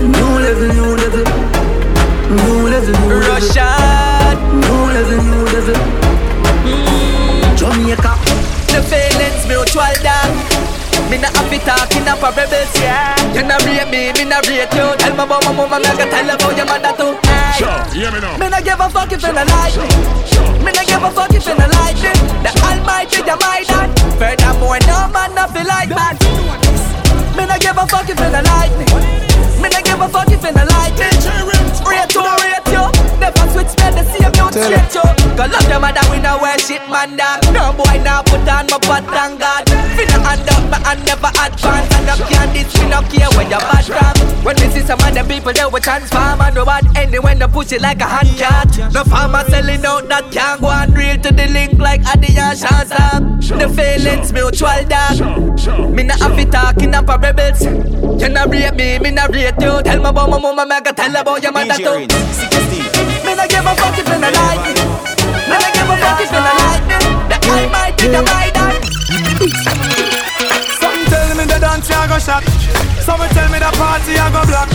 [0.00, 1.24] New level, new level.
[2.32, 3.36] New level, new level.
[3.36, 4.40] Russian.
[4.64, 5.76] New level, new level.
[6.64, 7.52] Mm.
[7.58, 8.16] Jamaica.
[8.72, 10.32] The feelings mutual dog.
[11.10, 13.12] Me not happy talking up a rebels, yeah.
[13.34, 14.96] You not rate me, me not rate you.
[14.96, 17.18] Tell my mama, me I tell about your mother too.
[17.28, 17.60] Hey.
[17.60, 18.38] Sure, hear me now.
[18.38, 20.53] Me not give a fuck if you not like me.
[20.64, 22.12] Me not give a fuck if you not like me.
[22.40, 23.90] The Almighty, you my dad.
[24.16, 26.16] Furthermore, no man not feel like that.
[27.36, 28.86] Me not give a fuck if you not like me.
[29.60, 31.04] Me not give a fuck if you not like me.
[31.84, 32.93] Rate you, rate you.
[33.24, 35.04] Never switch me the same you straight you.
[35.32, 37.40] Cause love your mother, we no worship man dog.
[37.56, 39.64] No boy now put on my butt thank God.
[39.96, 41.88] Finna hand up my hand never advance.
[41.96, 44.14] And up can this, we no care where your bad from.
[44.44, 47.46] When we see some other people, they will transform and no bad ending when they
[47.48, 48.92] push it like a hand cat.
[48.92, 52.58] No farmer selling out that can't go and real to the link like Adi and
[52.60, 53.40] Shazam.
[53.40, 55.96] The feelings mutual dog.
[55.96, 57.64] Me not have it talking up a rebels.
[58.20, 59.80] You not rate me, me not rate you.
[59.82, 63.13] Tell me about my mama, me I tell about your mother too.
[63.34, 64.78] Me not give a fuck if you not like me.
[64.78, 66.98] Me not give a fuck if you not like me.
[67.26, 68.78] The Almighty, the my dad.
[70.78, 72.46] Some tell me the dance I go shot.
[73.02, 74.70] Some tell me the party I go block.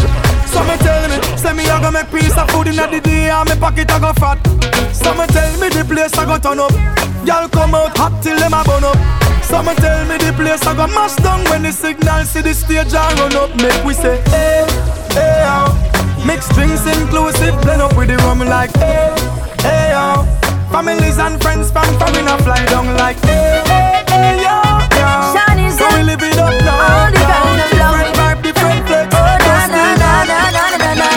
[0.51, 3.47] Some tell me, say me I go make piece of food in the day and
[3.47, 4.43] me pocket I go fat.
[4.91, 6.75] Some tell me the place I go turn up.
[7.23, 8.99] Y'all come out hot till them a burn up.
[9.41, 12.93] Some tell me the place I go mash down when the signal see the stage
[12.93, 13.55] I run up.
[13.55, 14.67] Make we say, hey,
[15.15, 15.88] hey, oh.
[16.25, 19.13] Mixed drinks inclusive, blend up with the rum like, hey,
[19.61, 20.25] hey, oh.
[20.71, 24.55] Families and friends from foreign a fly down like, hey, hey, hey, yo,
[24.99, 25.33] yo.
[25.73, 26.77] So we live it up now.
[26.77, 27.41] All the now.
[27.41, 27.95] kind of love.
[27.97, 29.07] Different vibe, different flex.
[29.15, 31.09] Oh, na, na, na, na, na, na, na.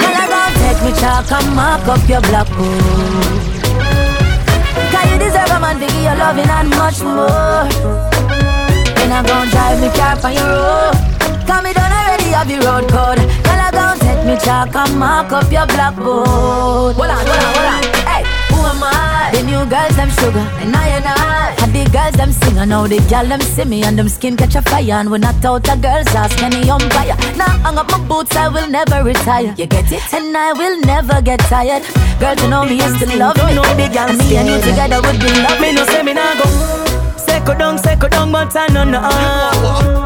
[0.00, 2.80] Girl, I gon' take me chalk and mark up your blackboard.
[2.80, 3.54] Oh.
[4.90, 7.68] Cause you deserve a man to give you loving and much more.
[8.96, 10.96] Then I gon' drive me car on your road.
[11.44, 13.20] Cause me done already have your road code.
[13.44, 13.68] Girl, I
[14.34, 16.26] me chalk and mark up your blackboard.
[16.26, 17.82] Hold on, hold on, hold on.
[18.08, 19.30] Hey, who am I?
[19.32, 21.54] The new girls, them sugar, and I and I.
[21.62, 24.36] And the girls, them sing, and now the girl, them see me, and them skin
[24.36, 24.98] catch a fire.
[25.00, 27.16] And when I out a girls, ask any umpire.
[27.36, 29.54] Now hang up my boots, I will never retire.
[29.56, 30.02] You get it?
[30.12, 31.82] And I will never get tired.
[32.18, 33.54] Girl, you know me, you still love me.
[33.54, 35.60] the girl And me and you together would be love.
[35.60, 36.46] Me no say me nah go
[37.16, 40.03] Second down, second down, but I know no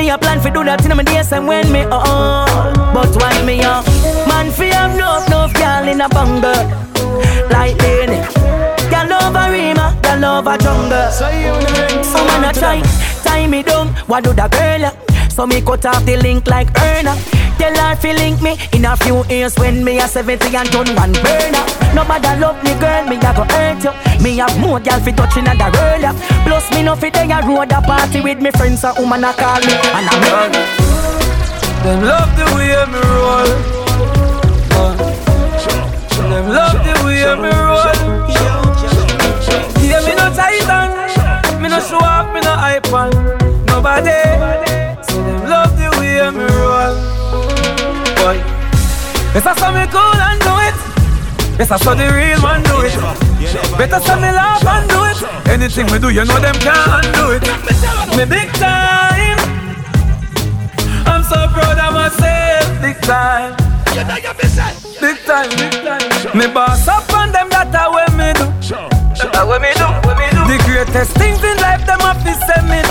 [0.00, 2.46] Me a plan for do that in my days and when me all
[2.94, 3.84] But when me up
[4.26, 6.56] Man fi have no enough girl in a banger
[7.52, 8.16] Like Lady
[8.88, 11.10] Girl over Rima, girl over jungle.
[12.02, 12.80] Some man a try,
[13.22, 13.88] tie me down.
[14.08, 14.89] What do the girl
[15.40, 17.16] So me cut off the link like Erna
[17.56, 20.94] Tell her fi link me in a few years when me a 70 and done
[20.94, 21.64] one burner.
[21.94, 24.22] Nobody love me girl, me a go hurt you.
[24.22, 26.12] Me have more girl fi touching and a roll ya.
[26.44, 29.32] Plus me no fi dey a road a party with me friends a woman a
[29.32, 30.52] call me and a run.
[31.84, 33.48] Them love the way me roll.
[36.28, 37.96] Them love the way me roll.
[39.88, 43.08] Yeah, me no titan, me no show off, me no hype on
[43.64, 44.79] nobody.
[46.20, 46.96] So them love the way me roll.
[48.20, 48.36] Boy,
[49.32, 50.76] better say me cool and do it.
[51.56, 52.92] Better say the real man do it.
[53.80, 55.16] Better say me laugh and do it.
[55.48, 57.42] Anything we do, you know them can't do it.
[58.20, 59.40] Me big time.
[61.08, 63.56] I'm so proud of myself, big time.
[65.00, 66.36] Big time, big time.
[66.36, 68.44] Me boss up on them, that a way me do.
[69.32, 70.44] That do, way me do.
[70.52, 72.84] The greatest things in life, them have to say me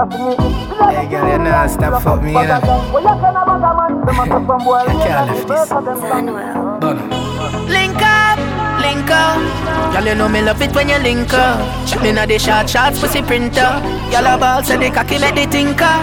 [0.00, 2.40] Hey girl, you know, stop fuck me, you know.
[2.40, 2.64] I
[4.96, 5.68] can't lift this.
[7.68, 8.38] Link up,
[8.80, 9.36] link up.
[9.92, 11.60] Girl, you know me love it when you link up.
[12.00, 13.76] Me na the short shots, pussy printer.
[14.10, 16.00] Girl, a ball say the cocky make the tinker.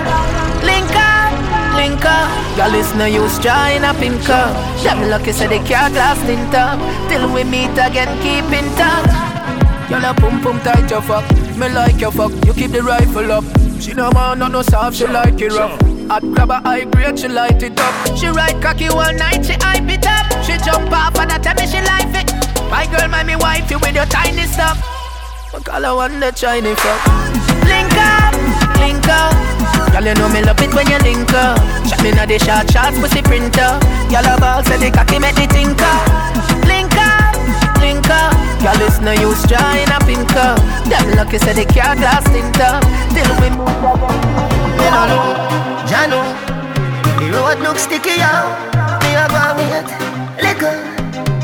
[0.62, 1.34] Link up,
[1.74, 2.30] link up.
[2.56, 4.54] Girl, it's no use trying a pink up.
[4.84, 6.78] Them lucky say the car glass tint up.
[7.10, 9.10] Till we meet again, keep in touch.
[9.90, 11.26] Girl, a pum pum tight your fuck.
[11.58, 12.32] Me like your fuck.
[12.46, 13.44] You keep the rifle up.
[13.88, 15.82] She no want no no soft, she like it rough.
[16.12, 18.18] I'd grab a high grade, she light it up.
[18.18, 20.28] She ride cocky all night, she hype it up.
[20.44, 22.28] She jump off and I tell me she like it.
[22.70, 24.76] My girl, my me wifey with your tiny stuff.
[25.56, 27.00] I call her one the Chinese fuck.
[27.64, 28.36] Link up,
[28.76, 29.32] link up.
[29.96, 31.56] Girl, you know me love it when you link up.
[31.88, 33.80] Shot me na the short shots, pussy printer.
[34.12, 36.47] Girl, a ball say the cocky make the tinker.
[38.10, 38.34] Up, up.
[38.62, 40.60] Girl, it's no use trying a pink up.
[40.88, 42.84] Them lucky say the car glass tint up.
[43.12, 43.68] Till we move
[44.80, 45.36] You don't know,
[45.90, 46.22] Jano.
[47.20, 48.56] The road looks sticky out.
[49.04, 49.88] Me a go wait,
[50.44, 50.98] liquor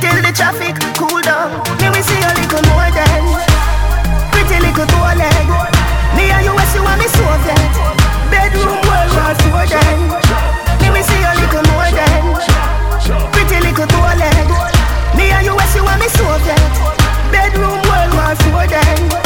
[0.04, 1.52] till the traffic cool down.
[1.80, 3.24] Me we see a little more than
[4.32, 5.48] pretty little two leg.
[6.16, 7.94] Me and you, you want me Soviet.
[8.30, 10.00] Bedroom world was more than
[10.82, 12.24] Me we see a little more than
[13.32, 14.73] Pretty little two leg
[15.16, 16.58] Me and you, you want me Soviet
[17.32, 19.23] Bedroom world was more than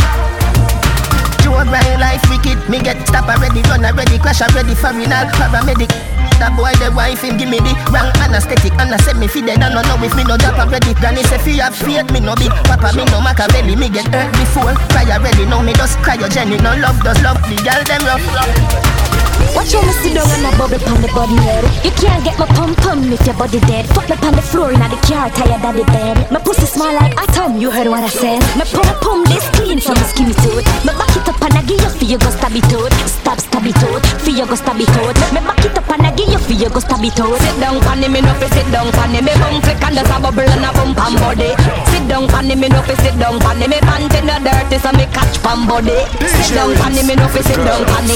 [1.58, 5.90] Joe grind life wicked Me get stop already, run already Crash already, foreigner, paramedic
[6.38, 9.42] that boy, the wife him give me the wrong anesthetic And I said me fi
[9.42, 12.20] dead, I don't know if me no drop already Granny say fi have faith, me
[12.22, 15.98] no big Papa, me no Machiavelli Me get hurt before, cry already Now me just
[16.06, 19.08] cryogenic No love, does love, the girl them rough
[19.54, 21.64] Watch how me sit down and a bubble pon the body head.
[21.86, 23.86] You can't get my pum pum if your body dead.
[23.90, 26.30] Fuck me pon the floor in the car, tired of the bed.
[26.32, 28.42] My pussy small like atom, you heard what I said.
[28.58, 30.66] My pum pum this clean from my skinny tooth.
[30.86, 32.92] My back it up and I give you for you go stab it out.
[33.08, 35.16] Stab stab it out, for you go stab it out.
[35.32, 37.40] My back it up and I give you for you go stab it out.
[37.40, 40.18] Sit down pon me no fi sit down pon me bum flick and there's a
[40.20, 41.56] bubble and a bump pon body.
[41.88, 44.92] Sit down pon me no fi sit down pon me pants in the dirty so
[44.92, 45.96] me catch pon body.
[46.28, 48.08] Sit down pon me no fi sit down pon.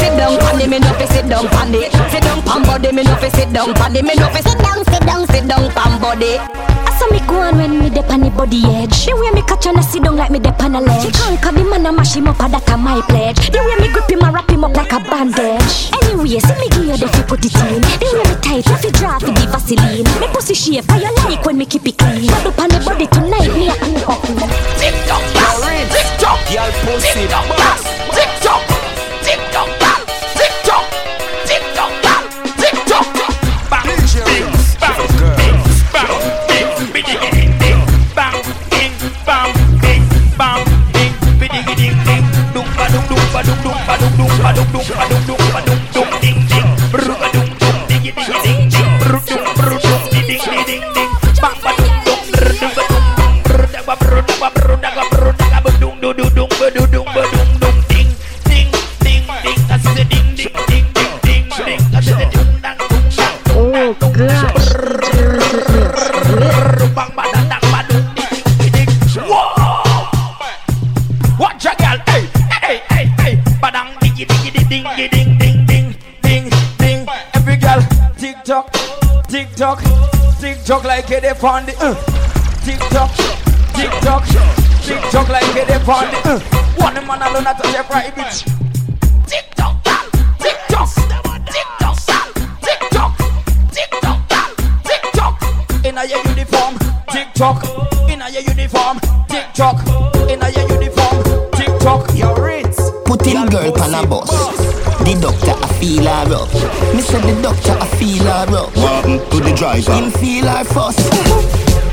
[0.00, 1.72] Sit down pon me no fi sit down pon.
[2.08, 3.92] Sit down pon body me no fi sit down pon.
[3.92, 6.40] Me no fi sit down sit down sit down pon body.
[6.98, 9.06] I saw me go on when me dep on the body edge.
[9.06, 11.06] The way me catch on a sit down like me dep on a ledge.
[11.06, 13.54] She can't call the man a mash him up, a that a my pledge.
[13.54, 15.94] The way me grip him and wrap him up like a bandage.
[15.94, 17.86] Anyway, see me give you the fi put it in.
[18.02, 20.10] The way me tight, you fi draw fi the Vaseline.
[20.18, 22.26] Me pussy shape, how you like when me keep it clean.
[22.34, 24.18] Bubble pon the body tonight, me a clean up.
[24.82, 25.22] Tick tock,
[25.94, 27.78] tick tock, y'all pussy, boss.
[28.10, 28.17] Tick
[81.08, 81.94] like it up on the uh.
[82.64, 83.10] Tick tock,
[83.74, 84.24] tick tock,
[84.82, 86.40] tick tock like it up on the uh.
[86.76, 88.44] One man alone at the right bitch.
[89.26, 90.04] Tick tock, girl,
[90.38, 90.88] tick tock,
[91.46, 91.96] tick tock,
[92.60, 93.16] tick tock,
[93.72, 94.20] tick tock,
[94.84, 95.42] tick tock.
[95.84, 96.78] Inna your uniform,
[97.10, 97.64] tick tock.
[98.10, 99.80] Inna your uniform, tick tock.
[100.28, 102.06] Inna your uniform, tick tock.
[102.14, 102.80] Your rinse.
[103.06, 104.28] Put him girl pan a bus.
[105.04, 106.50] The doctor feel her up.
[106.94, 108.70] Me said the doctor I feel her up.
[108.76, 109.92] What to the driver?
[109.94, 110.98] Him feel her first.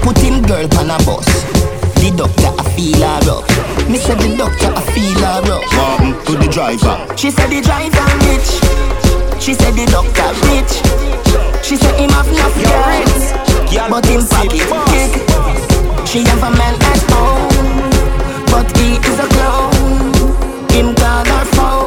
[0.01, 1.25] Put him girl pan a bus.
[2.01, 3.45] The doctor I feel her up.
[3.89, 5.63] Me said the doctor I feel her up.
[5.77, 6.97] What to the driver?
[7.15, 8.49] She said the driver rich.
[9.41, 10.81] She said the doctor rich.
[11.63, 13.33] She said him have enough girls,
[13.89, 15.13] but him pocket kick.
[16.07, 17.91] She have a man at home,
[18.49, 19.73] but he is a clown.
[20.69, 21.84] Him call her phone.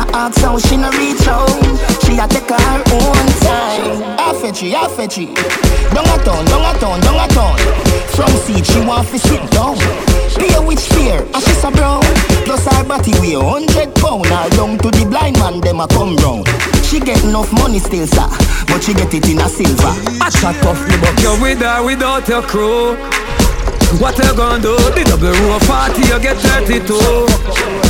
[0.00, 1.76] I ask how she no reach home.
[2.00, 4.00] She a take her own time.
[4.16, 5.28] I fetch you, I fetch you.
[5.92, 7.56] Down a town, down a town, down a town.
[8.16, 9.76] From seat she want to sit down.
[10.40, 12.00] Pay which fear, and she's a brown.
[12.48, 14.24] Plus her body weigh hundred pound.
[14.24, 16.48] Her down to the blind man, them a come round.
[16.80, 18.24] She get enough money still, sir,
[18.72, 19.92] but she get it in a silver.
[20.24, 22.96] I shot off me buck You're with or without your crew.
[23.98, 24.76] What you gonna do?
[24.94, 26.94] The double row of 40, you get 32.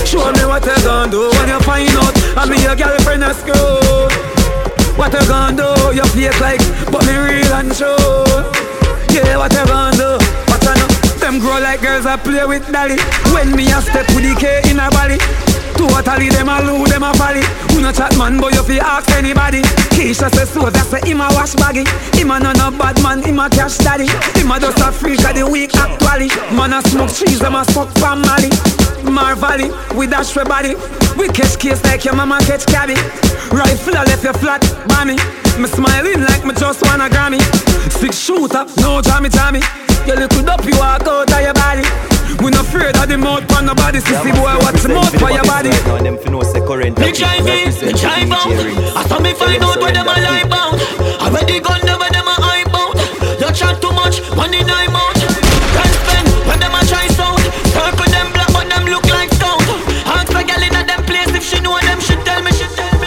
[0.06, 4.08] Show me what you gonna do when you find out I'm your girlfriend at school.
[4.96, 5.68] What you gonna do?
[5.94, 7.96] You fake like, but me real and true.
[9.12, 10.16] Yeah, what you gonna do?
[10.48, 10.88] What you know?
[11.20, 12.96] Them grow like girls I play with dolly.
[13.34, 15.49] When me a step with the K in a body.
[15.76, 17.42] Totally them a loo, them a valley.
[17.72, 19.62] Who no chat man, but you fi ask anybody.
[19.94, 21.84] Keisha say so, that say him a wash baggy.
[22.16, 24.08] Him a no no bad man, him a cash daddy.
[24.38, 26.28] Him a just a freak of the week actually.
[26.56, 28.50] Man a smoke trees, them a suck from Mali.
[29.04, 30.74] Marvally, we dash for body.
[31.16, 32.94] We catch case like your mama catch cabby.
[33.50, 35.16] Rifle a left you flat, bammy.
[35.58, 37.40] Me smiling like me just wanna Grammy.
[37.90, 39.60] Six shooter, no jammy jammy.
[40.06, 41.84] Your little dopey walk out of your body.
[42.42, 43.98] We not afraid of the mouth for nobody.
[44.00, 45.70] Sissy boy, what's the mouth for your body?
[47.00, 48.48] Me drive in, me drive out.
[48.96, 50.80] I saw me find out where them a lie bound.
[51.20, 52.19] I read the gun, them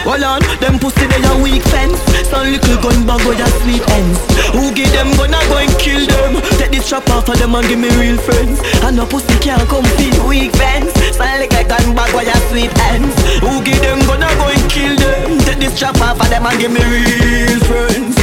[0.03, 1.95] Hold on, them pussy they a weak fence.
[2.27, 4.19] Some little gun bag with a sweet ends.
[4.51, 6.43] Who give them gun I go and kill them.
[6.59, 8.59] Take this trap off of them and give me real friends.
[8.83, 10.91] And no pussy can't come feed weak fence.
[11.15, 13.15] Some little gun bag with sweet ends.
[13.39, 15.39] Who give them gun I go and kill them.
[15.47, 18.22] Take this trap off of them and give me real friends.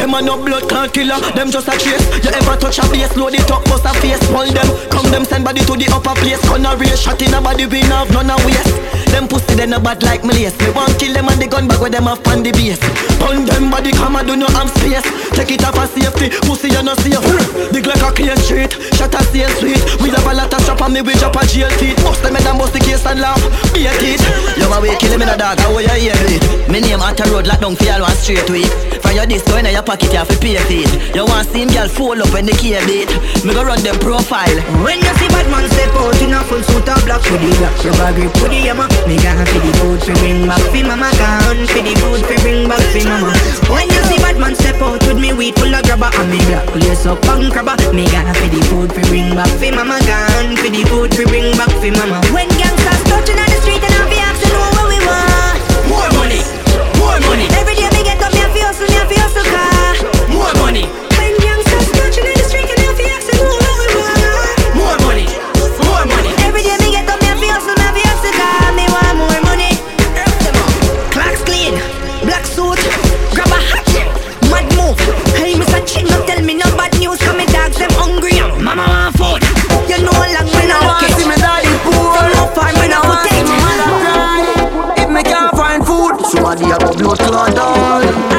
[0.00, 0.14] Them.
[0.14, 2.00] A no blood clot killer, them just a chase.
[2.24, 4.66] You ever touch a base, load it up, bust a face, pull them.
[4.88, 7.80] Come them send body to the upper place, gonna race, shot in a body, we
[7.92, 8.72] have none a waste.
[9.12, 10.56] Them pussy they no bad like me lace.
[10.62, 12.78] Me want kill them and the gun back where them have on the base.
[13.18, 15.04] Pound them body come and do no am space.
[15.34, 17.20] Take it off for safety, pussy you no safe.
[17.74, 19.82] Big like a clear street, shot a sail sweet.
[19.98, 21.98] We have a lot of strap on me, we drop a jail teeth.
[22.06, 23.42] Bust them and bust the case and laugh.
[23.74, 24.22] Be a teeth.
[24.56, 26.70] You my way kill him in a dog, how you hear it?
[26.70, 28.70] Me name at a road lock down for y'all one straight week.
[29.02, 30.86] From your disco in your pocket, you have to pay feet.
[31.18, 33.10] You want see him girl fall up when the key beat.
[33.42, 34.54] Me go run them profile.
[34.86, 37.74] When you see bad man step out in a full suit of black hoodie, black
[37.82, 41.66] rubber grip hoodie, yeah, me gone for the food fi bring back fi mama, gone
[41.66, 43.34] for the food fi bring back fi mama.
[43.66, 46.38] When you see bad man step out with me weed full of grabber and me
[46.46, 49.98] black lace up and crabber, me gone for the food fi bring back fi mama,
[50.06, 52.22] gone for the food fi bring back fi mama.
[52.30, 55.58] When gangsters touching on the street and I be asking know what we want.
[55.90, 56.42] More money,
[56.94, 57.50] more money.
[57.58, 57.99] Every day
[58.80, 59.92] hustle, me a fi hustle car.
[60.32, 60.86] More money,
[61.18, 64.20] When touching on the street and I be asking know what we want.
[64.76, 65.26] more money,
[65.84, 66.32] more money.
[66.46, 68.72] Every day me get up, fi hustle, fi hustle car.
[68.72, 69.72] Me want more money.
[71.12, 71.76] Clocks clean,
[72.24, 72.80] black suit,
[73.36, 73.84] grab a hat,
[74.48, 74.98] mad move.
[75.36, 75.80] Hey, Mr.
[75.84, 78.40] Chin, no tell me no bad news, come me dogs them hungry.
[78.60, 79.42] Mama want food.
[79.90, 81.12] You know how long me now want okay.
[81.20, 82.16] see me daddy poor.
[82.16, 83.44] From no farm me now want see take.
[83.44, 85.04] me mother cry.
[85.04, 88.29] If me can't find food, somebody a blood clot down.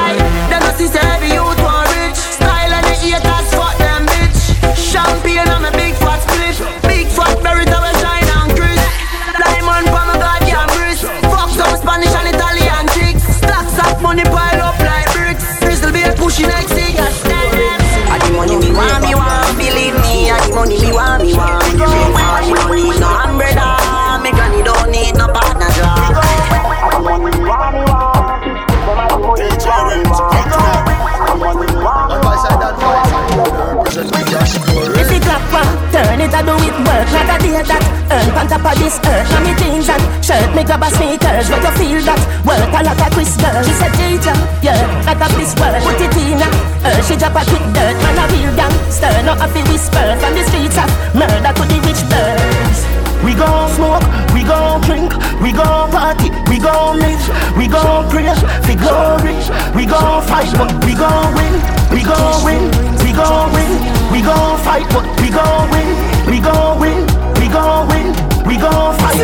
[37.62, 38.02] Not day that.
[38.10, 41.46] Earn on top of this earth Now me jeans and shirt, me grab a sneakers
[41.46, 42.22] But you feel that?
[42.42, 44.34] Work a lot of Chris She said, teacher,
[44.66, 48.18] yeah, that of this world Put it in her, she drop a quick dirt Man
[48.18, 52.80] a real gangster, not a whisper From the streets of murder to the rich birds.
[53.22, 54.04] We gon' smoke,
[54.34, 57.22] we gon' drink, we gon' party, we gon' live,
[57.54, 58.34] we gon' pray
[58.66, 59.38] for glory.
[59.78, 61.54] We gon' fight, but we gon' win,
[61.94, 62.66] we gon' win,
[63.06, 63.72] we gon' win,
[64.12, 65.90] we gon' fight, but we gon' win,
[66.26, 68.08] we gon' win, gon' win,
[68.48, 69.20] we gon' fight.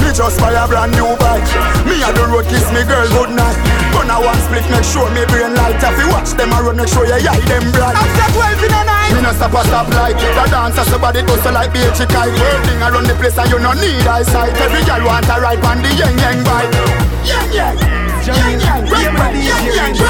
[0.00, 1.44] Me just buy a brand new bike.
[1.86, 3.56] Me a the road kiss me girl good night.
[3.94, 5.78] Gonna one split make sure me brain light.
[5.78, 7.94] If you watch them a run make sure you eye them bright.
[7.94, 9.12] After 12 in the night.
[9.14, 12.34] Me no stop a stop light The dancer somebody do so like beach kite.
[12.34, 14.54] Working around the place and you no need eyesight.
[14.58, 16.74] Every girl want a ride on the yang yang bike.
[17.22, 17.76] Yang Yang.
[18.26, 18.82] Yang Yang.
[18.90, 19.64] Yang Yang.
[19.78, 20.09] Yang Yang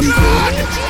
[0.00, 0.87] Kingston Crew.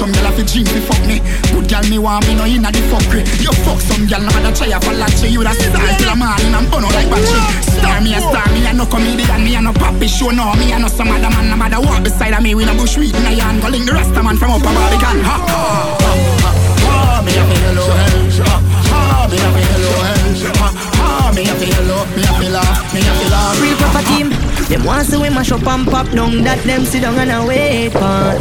[0.00, 1.20] Some gyal a fi drink fi fuck me.
[1.52, 4.56] Good gyal me want me no inna the fuckery You fuck some gyal no matter
[4.56, 7.42] try a for latchy You da star till a morning and burn out like battery
[7.68, 10.72] Star me a star me a no comedian Me a no poppy show no Me
[10.72, 13.14] a no some other man No matter walk beside of me We no bush weed
[13.14, 15.20] in a yarn Go link the rasta man from up a Barbican.
[15.20, 15.60] Ha ha
[16.00, 16.12] ha
[16.44, 16.50] ha
[16.80, 18.16] ha Me a fi hello hell
[18.48, 18.56] Ha
[18.88, 22.48] ha me a fi hello hell Ha ha me a fi hello Me a fi
[22.52, 24.28] laugh Me a fi laugh Real proper team.
[24.68, 27.40] Them want to we mash up and pop down that them sit down and a
[27.42, 28.38] wait on.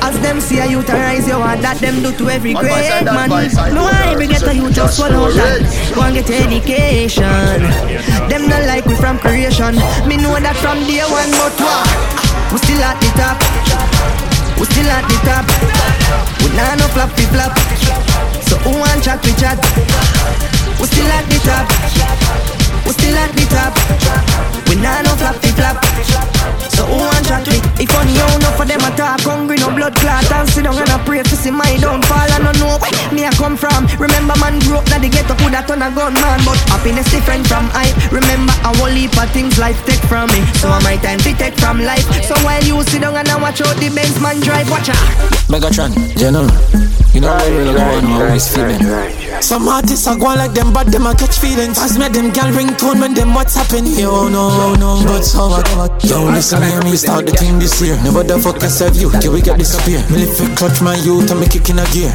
[0.00, 2.88] As them see a youth arise, you want that them do to every great voice
[2.88, 3.74] and that man.
[3.74, 3.84] No.
[3.84, 5.60] I ever get a youth just swallow that.
[5.92, 7.60] Go and get education.
[8.30, 9.74] Them not like we from creation.
[10.06, 11.90] Me know that from day one, but what?
[12.54, 13.36] We still at the top.
[14.54, 15.44] We still at the top.
[16.40, 17.52] We nah no flap flap.
[18.46, 19.58] So who want chat we chat?
[20.78, 22.59] We still at the top.
[22.90, 23.70] We still at the top.
[24.66, 25.78] We nah no flap flap.
[26.74, 27.62] So who want chat me?
[27.78, 30.26] If only you know for them attack Hungry no blood clot.
[30.26, 32.18] And sit down and I pray to see my downfall.
[32.18, 33.86] I don't know where me I come from.
[33.94, 37.06] Remember man grew up that the ghetto could have turn a gun man But happiness
[37.14, 40.42] different from I Remember I whole heap of things life take from me.
[40.58, 42.10] So my time to take from life.
[42.26, 44.98] So while you sit down and I watch out the Benz man drive Watch out.
[45.46, 46.50] Megatron, General
[47.14, 48.82] You know right, really going on always feeling.
[49.42, 51.78] Some artists are going like them but them a catch feelings.
[51.78, 52.50] As me them gal
[52.80, 55.68] ringtone when them what's happening Yo no no but so what
[56.04, 57.96] Yo listen hear me start the thing this year.
[58.02, 60.00] Never the fuck I serve you, till we get disappear.
[60.10, 62.10] Me live it clutch my youth and me kick in a gear.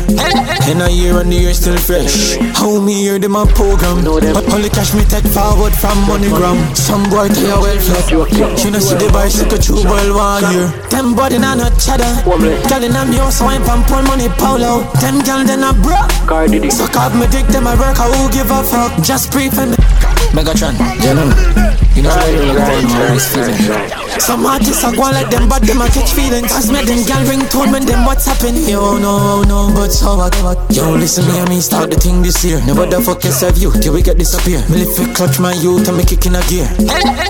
[0.67, 2.35] In a year and the year still fresh.
[2.57, 4.03] How me hear them on program.
[4.03, 6.75] But only cash me take forward from MoneyGram.
[6.75, 8.09] Some boy tell you well flat.
[8.11, 10.67] You know see the bicycle true well one year.
[10.89, 12.25] Them body na no cheddar.
[12.25, 14.83] Girl in a me also wine pan pull money polo.
[14.99, 16.01] Them girl then a bro.
[16.73, 18.91] Suck up me dick them a work I who give a fuck.
[19.05, 19.53] Just brief
[20.33, 21.35] Megatron, gentlemen.
[21.95, 23.55] You know how you going always feeling.
[24.19, 26.51] Some artists are going like them, but them a catch feelings.
[26.51, 28.67] As me them gal ringtone when them what's happening.
[28.67, 30.35] Yo, no, no, but so what?
[30.75, 32.59] Yo, listen me and me start the thing this year.
[32.67, 34.59] Never the fuck serve you till we get disappear.
[34.67, 36.67] Me live it clutch my youth and me kick in a gear.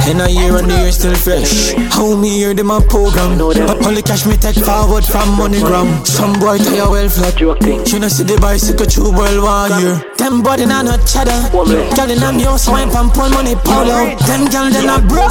[0.10, 1.74] In a year and the year still fresh.
[1.94, 3.38] How me hear them on program.
[3.38, 6.08] But only cash me take forward from MoneyGram.
[6.08, 7.38] Some boy tell you well flat.
[7.40, 10.02] You know see the bicycle true well one year.
[10.18, 11.54] Them body na no cheddar.
[11.54, 14.16] Girl in a me house wine pan pull money polo.
[14.28, 15.28] Them gal then a bro.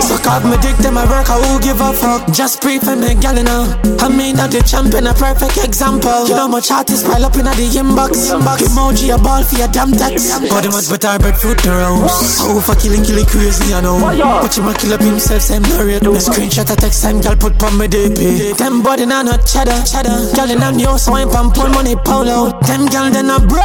[0.00, 2.32] Suck off my dick them a work I who give a fuck.
[2.32, 3.80] Just pray for me gal now.
[4.00, 6.26] I mean that the champion a perfect example.
[6.26, 8.30] You know my much artists pile up in the inbox.
[8.30, 8.62] inbox.
[8.66, 10.30] Emoji a ball for your damn text.
[10.50, 12.40] Body much better breadfruit to roast.
[12.42, 14.00] Oh for killing killing crazy I know.
[14.00, 16.02] But you ma kill up himself same narrate.
[16.02, 18.56] The screenshot a text time gal put pon me DP.
[18.56, 20.32] Them body na no cheddar cheddar.
[20.34, 22.50] Gal in a me house wine pan pull money polo.
[22.66, 23.62] Them gal then a bro.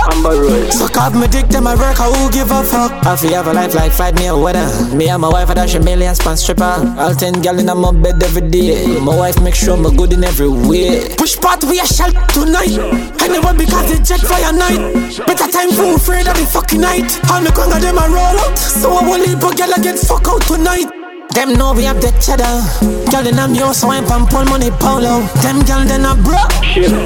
[0.70, 2.92] Suck off my dick them a work I who give a fuck.
[3.16, 4.68] I feel have a life like fight me a weather.
[4.94, 6.84] Me and my wife a dash a million span stripper.
[7.00, 9.00] All ten gal in my bed every day.
[9.00, 11.16] My wife make sure I'm good in every way.
[11.16, 12.76] Push part we a shell tonight.
[13.22, 15.26] I never because the jet fire night.
[15.26, 17.08] Better time for afraid of the fucking night.
[17.32, 18.58] All me conga them a roll out.
[18.58, 21.05] So I will leave but gal I get fuck out tonight.
[21.36, 22.64] Them know we have the cheddar.
[23.12, 25.22] Girl in a me house wine pan pull money polo.
[25.44, 26.40] Them girl then a bro.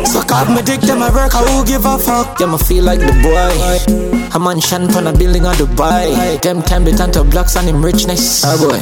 [0.05, 2.39] Suck off my dick them a work I who give a fuck.
[2.39, 4.29] Yeah, me feel like the boy.
[4.33, 6.39] A mansion pon a building of Dubai.
[6.41, 8.43] Them time they turn to blocks and him richness.
[8.45, 8.79] Oh boy,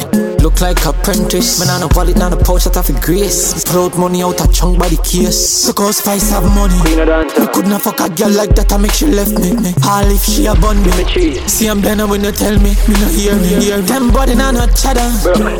[0.47, 1.59] look like apprentice.
[1.59, 3.65] Man on a wallet, not a pouch that have a grace.
[3.65, 5.67] Pull out money out a chunk by the case.
[5.67, 6.79] Look how spice have money.
[6.87, 8.71] Me could not fuck a girl like that.
[8.71, 9.51] I make she left me.
[9.59, 9.75] me.
[9.83, 10.91] All if she a bun me.
[11.47, 12.71] See I'm better when you tell me.
[12.87, 13.59] Me no hear me.
[13.59, 15.11] Hear them body not no cheddar.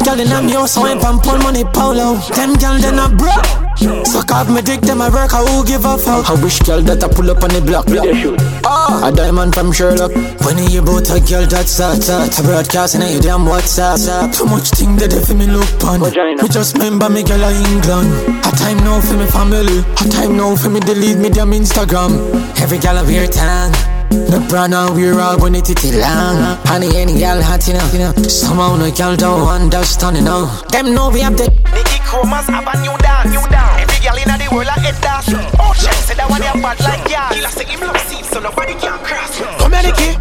[0.07, 2.15] Girl in a me house wine pan pull money polo.
[2.31, 3.67] Them girl then a bro.
[3.77, 6.81] Suck off me dick, them a work, I who give a fuck I wish girl
[6.81, 8.07] that I pull up on the block block.
[8.09, 8.35] oh.
[8.65, 10.11] Ah, a diamond from Sherlock
[10.41, 14.45] When you hear about a girl that's that, that Broadcasting on your damn WhatsApp Too
[14.45, 15.99] much thing that they for me look on.
[16.01, 18.13] Me just remember me girl a England.
[18.45, 19.81] A time now for me family.
[19.81, 22.13] A time now for me delete me damn Instagram.
[22.61, 23.73] Every girl a wear tan
[24.09, 28.13] the brand and we all when it it long Honey any girl hot you know
[28.23, 30.47] Somehow no girl don't understand you know.
[30.71, 33.81] Them know we have the Nicky Chromas have a new dance New dance.
[33.83, 35.27] Every girl in the world a head dance
[35.59, 38.39] Oh check say that one they bad like yeah He say him love seat so
[38.39, 39.35] nobody can cross.
[39.59, 40.15] Come here Nicky.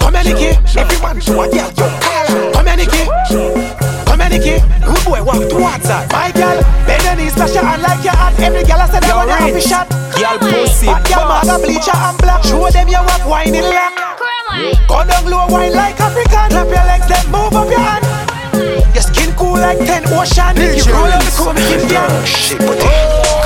[0.00, 0.50] Come here Nicky.
[0.80, 1.88] Everyone to a girl you
[2.56, 3.02] Come here Nicky.
[4.08, 4.56] Come here Nicky.
[4.80, 6.56] Rude boy walk towards her My girl
[6.88, 9.28] Bend your knees splash your hand like your hat Every girl I say that one
[9.28, 9.86] you have a shot.
[10.16, 12.40] Girl pussy Bad girl maga bleacher and black.
[12.48, 13.92] Show them you walk wine in lock
[14.88, 16.48] Go down low wine like African.
[16.48, 18.04] Clap your legs then move up your hand.
[18.04, 18.25] Your skin
[19.46, 22.82] cool like 10 ocean you roll up the chrome keep down Shit, buddy.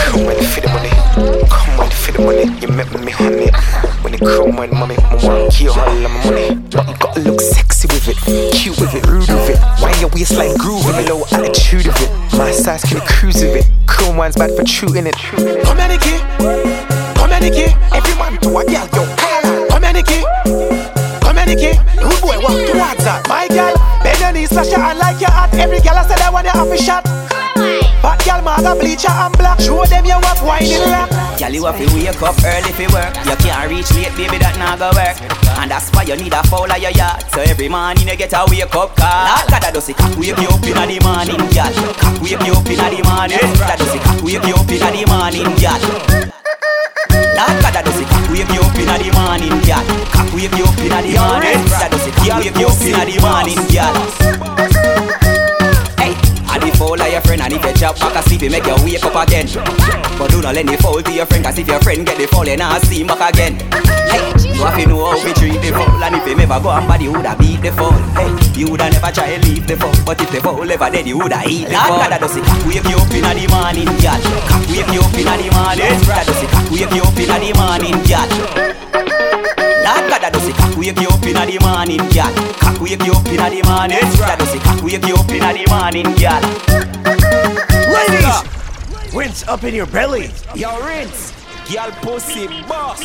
[0.09, 0.91] Come on for the money.
[1.49, 2.45] Come on for the money.
[2.61, 3.51] You met me, honey.
[4.03, 6.55] When it come on, mommy, I want you all of my money.
[6.73, 8.17] But you gotta look sexy with it,
[8.55, 9.59] cute with it, rude with it.
[9.81, 12.11] Why your waist like groove with a low attitude of it.
[12.37, 13.67] My size can cruise with it.
[13.87, 15.15] Chrome one's bad for shooting it.
[15.65, 16.17] Come here Nicky
[17.17, 19.03] Come here Nicky Everyone to a girl yo
[19.69, 20.21] Come here Nicky
[21.21, 24.95] Come here Nicky Rude boy walk towards her My girl Bend your knees splash your
[25.01, 27.05] like your hat Every girl I say that one you have a shot
[28.05, 31.81] Bad girl maga bleacher and black Show them you walk wine in Girl, you have
[31.81, 33.17] to wake up early for work.
[33.25, 35.17] You can't reach late, baby, that not go work.
[35.57, 37.25] And that's why you need a foul of your yard.
[37.33, 39.41] So every morning you get a wake up call.
[39.49, 41.73] That does cock wake you up in the morning, girl.
[41.97, 43.41] Cock wake you up in the morning.
[43.57, 45.81] That does cock wake you up in the morning, girl.
[47.41, 49.85] Lord God, that does cock wake you up in the morning, girl.
[50.13, 51.57] Cock wake you up in the morning.
[51.73, 53.97] That does cock wake you up in the morning, girl.
[56.01, 56.15] Hey,
[56.49, 58.77] I the foul of your friend and if you chop back asleep, it make you
[58.85, 59.47] wake up again.
[60.19, 62.27] But do not let it fall to your friend, cause if your friend get the
[62.27, 63.57] fall, then I see him back again.
[64.11, 66.71] Hey, you have to know how we treat the fall, and if you never go
[66.71, 67.93] and body, you woulda beat the fall.
[68.19, 68.29] Hey,
[68.59, 71.17] you woulda never try to leave the fall, but if the fall ever dead, you
[71.17, 71.99] woulda eat the fall.
[72.11, 73.89] That does it cock wake you up inna the morning.
[74.51, 75.97] Cock wake you up inna the morning.
[76.11, 78.31] That does it wake you up inna the morning, girl.
[79.85, 82.33] Lord God, that does it cock wake you up inna the morning, girl.
[82.61, 84.05] Cock wake you up inna the morning.
[84.23, 86.41] That does it cock wake you up inna the morning, girl.
[87.91, 90.31] Ladies, rinse up in your belly.
[90.55, 91.33] Yo, rinse.
[91.71, 93.01] Girl, pussy, boss.